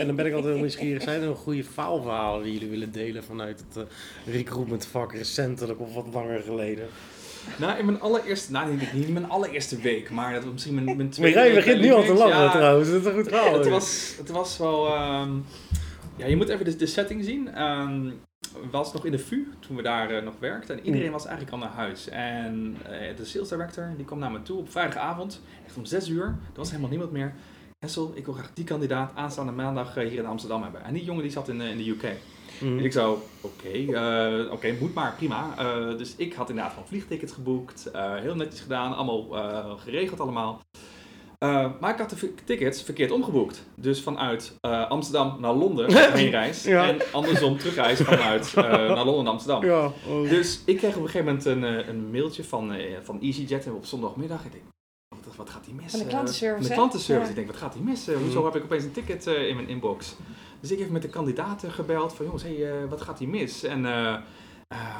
[0.00, 1.02] en dan ben ik altijd heel nieuwsgierig.
[1.02, 5.94] Zijn er nog goede faalverhalen die jullie willen delen vanuit het eh recruitmentvak recentelijk of
[5.94, 6.86] wat langer geleden?
[7.58, 10.74] Nou, in mijn allereerste, nou niet, niet in mijn allereerste week, maar dat was misschien
[10.74, 12.90] mijn, mijn tweede Maar jij begint nu al te lachen Ja, trouwens.
[12.90, 13.54] Dat is een goed verhaal.
[13.58, 14.86] Het was, het was wel.
[14.86, 15.30] ehm,
[16.16, 17.54] ja, je moet even de, de setting zien.
[17.54, 18.10] Ehm
[18.70, 20.78] was nog in de VU toen we daar eh, nog werkten.
[20.78, 21.12] En iedereen Mm.
[21.12, 22.08] was eigenlijk al naar huis.
[22.08, 22.76] En
[23.16, 26.24] de sales director die kwam naar me toe op vrijdagavond, echt om 6 uur.
[26.24, 27.34] Er was helemaal niemand meer.
[27.78, 30.84] Hessel, ik wil graag die kandidaat aanstaande maandag eh, hier in Amsterdam hebben.
[30.84, 32.16] En die jongen die zat in, eh, in de UK.
[32.60, 32.78] Mhm.
[32.78, 35.54] En ik zo, oké, eh, oké, moet maar, prima.
[35.96, 39.26] Dus ik had inderdaad van vliegtickets geboekt, heel netjes gedaan, allemaal
[39.78, 40.60] geregeld allemaal.
[41.80, 43.62] Maar ik had de tickets verkeerd omgeboekt.
[43.74, 44.58] Dus vanuit
[44.88, 46.88] Amsterdam naar Londen heenreis Ja.
[46.88, 48.54] en andersom terugreis vanuit
[48.94, 49.64] naar Londen en Amsterdam.
[49.64, 50.28] Ja, oh.
[50.28, 52.72] Dus ik kreeg op een gegeven moment een, een mailtje van,
[53.02, 54.44] van EasyJet op zondagmiddag.
[54.44, 54.64] Ik denk,
[55.28, 55.90] wat, wat gaat die mis?
[55.90, 56.74] Van de klantenservice, Van de hè?
[56.74, 57.24] klantenservice.
[57.24, 57.30] Ja.
[57.30, 58.08] Ik denk, wat gaat die mis?
[58.08, 58.44] Eh, hoezo Mm.
[58.44, 60.14] heb ik opeens een ticket eh, in mijn inbox?
[60.60, 63.62] Dus ik heb met de kandidaten gebeld van, jongens, hey, eh, wat gaat die mis?
[63.62, 64.16] En eh,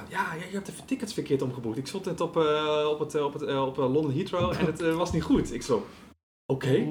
[0.08, 1.78] ja, je, je hebt de tickets verkeerd omgeboekt.
[1.78, 4.80] Ik stond net op, eh, op, het, op, het, eh, op London Heathrow en het
[4.94, 5.52] was niet goed.
[5.52, 5.86] Ik zo,
[6.46, 6.86] oké.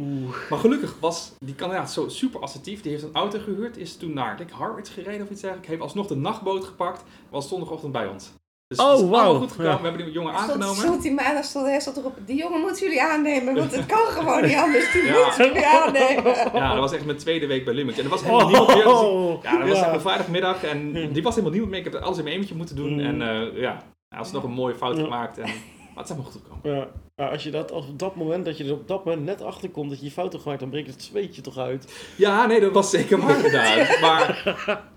[0.49, 2.81] Maar gelukkig was die kandidaat zo super assertief.
[2.81, 5.69] Die heeft een auto gehuurd, is toen naar Harwich gereden of iets dergelijks.
[5.69, 8.31] Heeft alsnog de nachtboot gepakt, was zondagochtend bij ons.
[8.67, 9.39] Dus Oh, het is allemaal wauw.
[9.39, 9.71] goed gekomen.
[9.71, 9.77] Ja.
[9.77, 10.75] We hebben die jongen Stond, aangenomen.
[10.75, 12.17] stond die maandag stond hij stond erop.
[12.25, 14.91] Die jongen moeten jullie aannemen, want het kan gewoon niet anders.
[14.91, 15.25] Die Ja.
[15.25, 16.33] moeten jullie aannemen.
[16.53, 17.97] Ja, dat was echt mijn tweede week bij Lumix.
[17.97, 18.83] En er was helemaal niemand meer.
[18.83, 21.85] Dus ik- Oh, ja, dat was echt een vrijdagmiddag en die was helemaal niemand meer.
[21.85, 22.93] Ik heb alles in mijn eentje moeten doen.
[22.93, 22.99] Mm.
[22.99, 25.03] En eh, ja, hij had nog een mooie fout Ja.
[25.03, 25.37] gemaakt.
[25.37, 25.49] En,
[25.97, 26.79] maar het is helemaal goed gekomen.
[26.79, 29.25] Ja, maar als je dat als op dat moment dat je er op dat moment
[29.25, 32.11] net achter komt dat je je fouten gemaakt, dan breekt het zweetje toch uit.
[32.17, 33.77] Ja, nee, dat was zeker waar gedaan.
[34.01, 34.43] Maar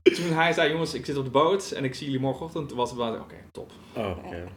[0.02, 2.68] toen hij zei, jongens, ik zit op de boot en ik zie jullie morgenochtend.
[2.68, 3.70] Toen was het wel, oké, top.
[3.96, 4.48] Oh, oké.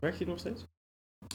[0.00, 0.64] Werkt je nog steeds?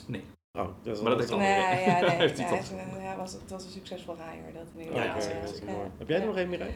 [0.08, 0.24] Nee.
[0.60, 2.10] Oh, dat is Maar dat heeft Nee, ja, nee.
[2.24, 4.54] Heeft ja, hij ja, was, het was een succesvol hire.
[4.54, 5.22] Dat in ieder Ja, geval.
[5.22, 5.72] zeker, Ja.
[5.72, 5.88] mooi.
[5.98, 6.74] Heb jij er nog één meer uit?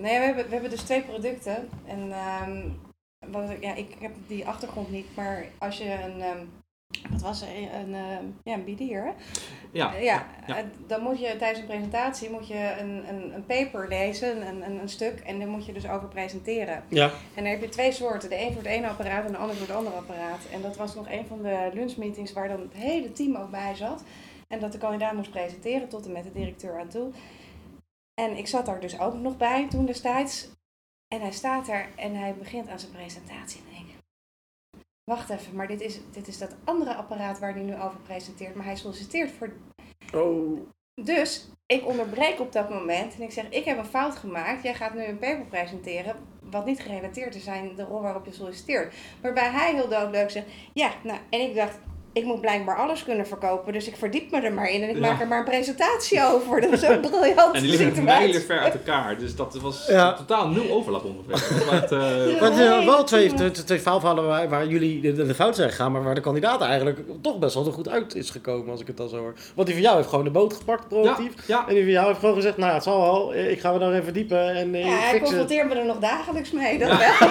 [0.00, 1.68] Nee, we hebben, we hebben dus twee producten.
[1.84, 2.68] En ehm,
[3.30, 6.44] wat, ik- ja, ik heb die achtergrond niet, maar als je een, ehm,
[7.10, 9.10] wat was er, een, ehm, ja, een hè?
[9.72, 10.56] Ja, Eh, ja, ja.
[10.56, 14.62] eh, dan moet je tijdens een presentatie moet je een, een, een paper lezen, een,
[14.62, 16.84] een, een stuk, en daar moet je dus over presenteren.
[16.88, 17.04] Ja.
[17.04, 19.56] En dan heb je twee soorten, de een voor het ene apparaat en de ander
[19.56, 20.40] voor het andere apparaat.
[20.52, 23.74] En dat was nog een van de lunchmeetings waar dan het hele team ook bij
[23.74, 24.02] zat.
[24.48, 27.10] En dat de kandidaat moest presenteren tot en met de directeur aan toe.
[28.14, 30.48] En ik zat daar dus ook nog bij toen destijds.
[31.14, 33.60] En hij staat daar en hij begint aan zijn presentatie.
[35.04, 38.54] Wacht even, maar dit is, dit is dat andere apparaat waar hij nu over presenteert.
[38.54, 39.52] Maar hij solliciteert voor
[40.14, 40.60] Oh.
[40.94, 44.62] dus ik onderbreek op dat moment en ik zeg: Ik heb een fout gemaakt.
[44.62, 46.16] Jij gaat nu een paper presenteren.
[46.40, 48.94] Wat niet gerelateerd is aan de rol waarop je solliciteert.
[49.22, 51.78] Waarbij hij heel doodleuk zegt: Ja, nou, en ik dacht:
[52.12, 54.98] ik moet blijkbaar alles kunnen verkopen, dus ik verdiep me er maar in en ik
[54.98, 56.60] maak er maar een presentatie over.
[56.60, 57.54] Dat is ook briljant.
[57.54, 59.86] En die liggen mijlen ver uit elkaar, dus dat was
[60.16, 61.66] totaal nul overlap ongeveer.
[61.66, 65.34] maar het, uh, maar het wel twee, twee, twee faalverhalen waar, waar jullie de, de,
[65.34, 68.70] fout zijn gegaan, maar waar de kandidaat eigenlijk toch best wel goed uit is gekomen,
[68.70, 69.34] als ik het dan zo hoor.
[69.54, 71.32] Want die van jou heeft gewoon de boot gepakt, proactief.
[71.46, 73.72] Ja, En die van jou heeft gewoon gezegd, nou ja, het zal wel, ik ga
[73.72, 77.28] me dan even verdiepen en Ja, hij confronteert me er nog dagelijks mee, dat wel.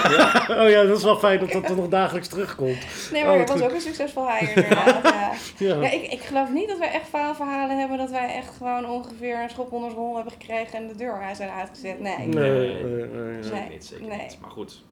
[0.63, 2.77] oh ja, dat is wel fijn dat dat er nog dagelijks terugkomt.
[3.11, 5.81] Nee, maar oh, was ook een succesvol hire ja.
[5.81, 5.91] ja.
[5.91, 9.49] ik, ik geloof niet dat wij echt faalverhalen hebben dat wij echt gewoon ongeveer een
[9.49, 11.99] schop onder rol hebben gekregen en de deur zijn uitgezet.
[11.99, 12.17] Nee.
[12.17, 13.07] Nee, nee, nee.
[13.07, 13.81] nee, nee.
[13.81, 14.21] zeker nee.
[14.21, 14.37] niet.
[14.41, 14.83] Maar goed.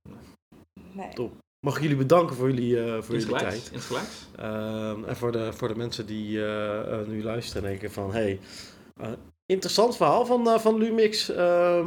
[0.92, 1.10] Nee.
[1.14, 1.32] Top.
[1.66, 3.72] Mag ik jullie bedanken voor jullie, uh, voor jullie tijd.
[4.40, 8.12] Uh, en voor de, voor de mensen die uh, nu luisteren en denken van...
[8.12, 8.40] Hey,
[9.50, 11.38] Interessant verhaal van, uh, van Lumix, uh,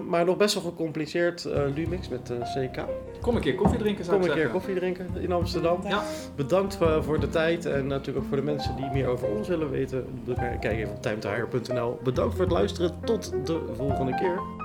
[0.09, 2.85] maar nog best wel gecompliceerd uh, Lumix met CK.
[3.21, 5.81] Kom een keer koffie drinken, zou Kom een keer koffie drinken in Amsterdam.
[5.89, 6.03] Ja.
[6.37, 9.71] Bedankt voor de tijd en natuurlijk ook voor de mensen die meer over ons willen
[9.71, 10.25] weten.
[10.61, 11.99] Kijk even op timetehire.nl.
[12.03, 12.91] Bedankt voor het luisteren.
[13.05, 14.62] Tot de volgende keer.